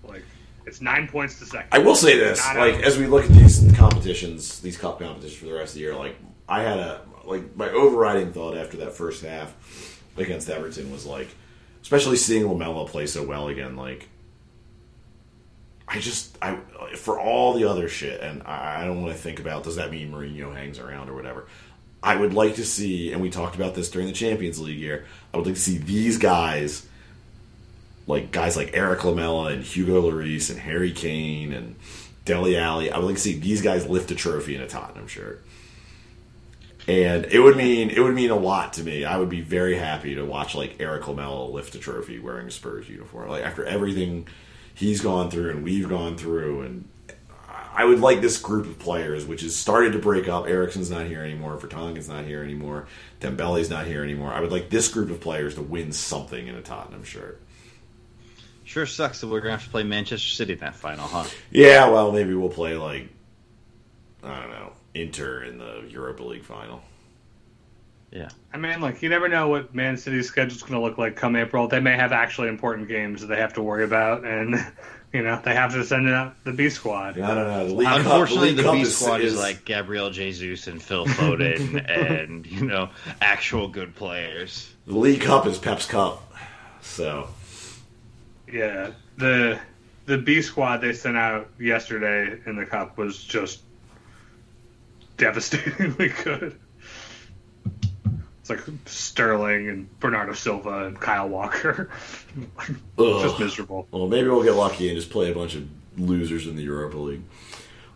[0.05, 0.23] Like
[0.67, 1.69] it's nine points to second.
[1.73, 2.83] I will say this: like out.
[2.85, 5.95] as we look at these competitions, these cup competitions for the rest of the year,
[5.97, 6.17] like
[6.49, 11.29] I had a like my overriding thought after that first half against Everton was like,
[11.81, 14.09] especially seeing Lamela play so well again, like.
[15.89, 16.57] I just I
[16.97, 19.91] for all the other shit, and I, I don't want to think about does that
[19.91, 21.49] mean Mourinho hangs around or whatever.
[22.03, 25.07] I would like to see, and we talked about this during the Champions League year.
[25.33, 26.87] I would like to see these guys,
[28.07, 31.77] like guys like Erik Lamela and Hugo Lloris and Harry Kane and
[32.25, 32.91] Dele Alli.
[32.91, 35.45] I would like to see these guys lift a trophy in a Tottenham shirt,
[36.89, 39.05] and it would mean it would mean a lot to me.
[39.05, 42.51] I would be very happy to watch like Erik Lamela lift a trophy wearing a
[42.51, 43.29] Spurs uniform.
[43.29, 44.27] Like after everything
[44.75, 46.89] he's gone through and we've gone through, and
[47.75, 50.47] I would like this group of players, which has started to break up.
[50.47, 51.57] Eriksen's not here anymore.
[51.57, 52.87] Vertonghen's not here anymore.
[53.21, 54.33] Dembele's not here anymore.
[54.33, 57.41] I would like this group of players to win something in a Tottenham shirt.
[58.65, 61.25] Sure sucks that we're gonna have to play Manchester City in that final, huh?
[61.51, 63.09] Yeah, well, maybe we'll play like
[64.23, 66.83] I don't know Inter in the Europa League final.
[68.13, 68.29] Yeah.
[68.53, 71.35] I mean, like you never know what Man City's schedule's going to look like come
[71.35, 71.67] April.
[71.67, 74.55] They may have actually important games that they have to worry about, and
[75.15, 77.19] you know they have to send out the B squad.
[77.19, 77.67] I don't know.
[77.69, 81.07] The League Unfortunately, Cup, the, League B Cup squad is, like Gabriel Jesus and Phil
[81.07, 82.91] Foden, and you know,
[83.23, 84.71] actual good players.
[84.87, 86.23] the League Cup is Pep's Cup.
[86.83, 87.29] So
[88.53, 89.59] Yeah, the
[90.05, 93.63] the B squad they sent out yesterday in the cup was just
[95.17, 96.59] devastatingly good.
[98.43, 101.89] It's like Sterling and Bernardo Silva and Kyle Walker.
[102.99, 103.87] just miserable.
[103.93, 106.97] Well, maybe we'll get lucky and just play a bunch of losers in the Europa
[106.97, 107.23] League.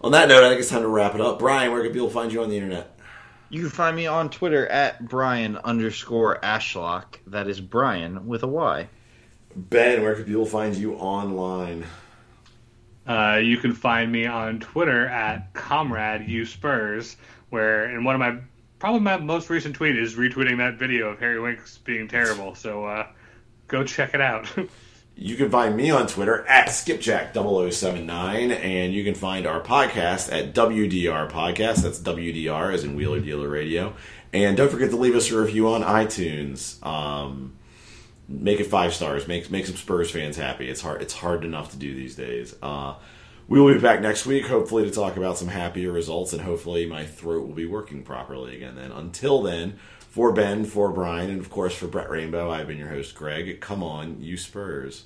[0.02, 1.40] On that note, I think it's time to wrap it up.
[1.40, 2.96] Brian, where can people find you on the internet?
[3.48, 7.16] You can find me on Twitter at Brian underscore Ashlock.
[7.26, 8.88] That is Brian with a Y.
[9.56, 11.84] Ben, where can people find you online?
[13.04, 17.16] Uh, you can find me on Twitter at Comrade U Spurs,
[17.50, 18.38] where in one of my
[18.78, 22.54] probably my most recent tweet is retweeting that video of Harry Winks being terrible.
[22.54, 23.06] So uh,
[23.68, 24.48] go check it out.
[25.18, 30.52] You can find me on Twitter at skipjack0079, and you can find our podcast at
[30.52, 31.76] WDR Podcast.
[31.82, 33.94] That's WDR as in Wheeler Dealer Radio.
[34.34, 36.84] And don't forget to leave us a review on iTunes.
[36.84, 37.56] Um,
[38.28, 39.26] make it five stars.
[39.26, 40.68] Make make some Spurs fans happy.
[40.68, 41.00] It's hard.
[41.00, 42.54] It's hard enough to do these days.
[42.62, 42.96] Uh,
[43.48, 46.86] we will be back next week, hopefully to talk about some happier results, and hopefully
[46.86, 48.74] my throat will be working properly again.
[48.74, 52.78] Then, until then, for Ben, for Brian, and of course for Brett Rainbow, I've been
[52.78, 53.60] your host, Greg.
[53.60, 55.04] Come on, you Spurs.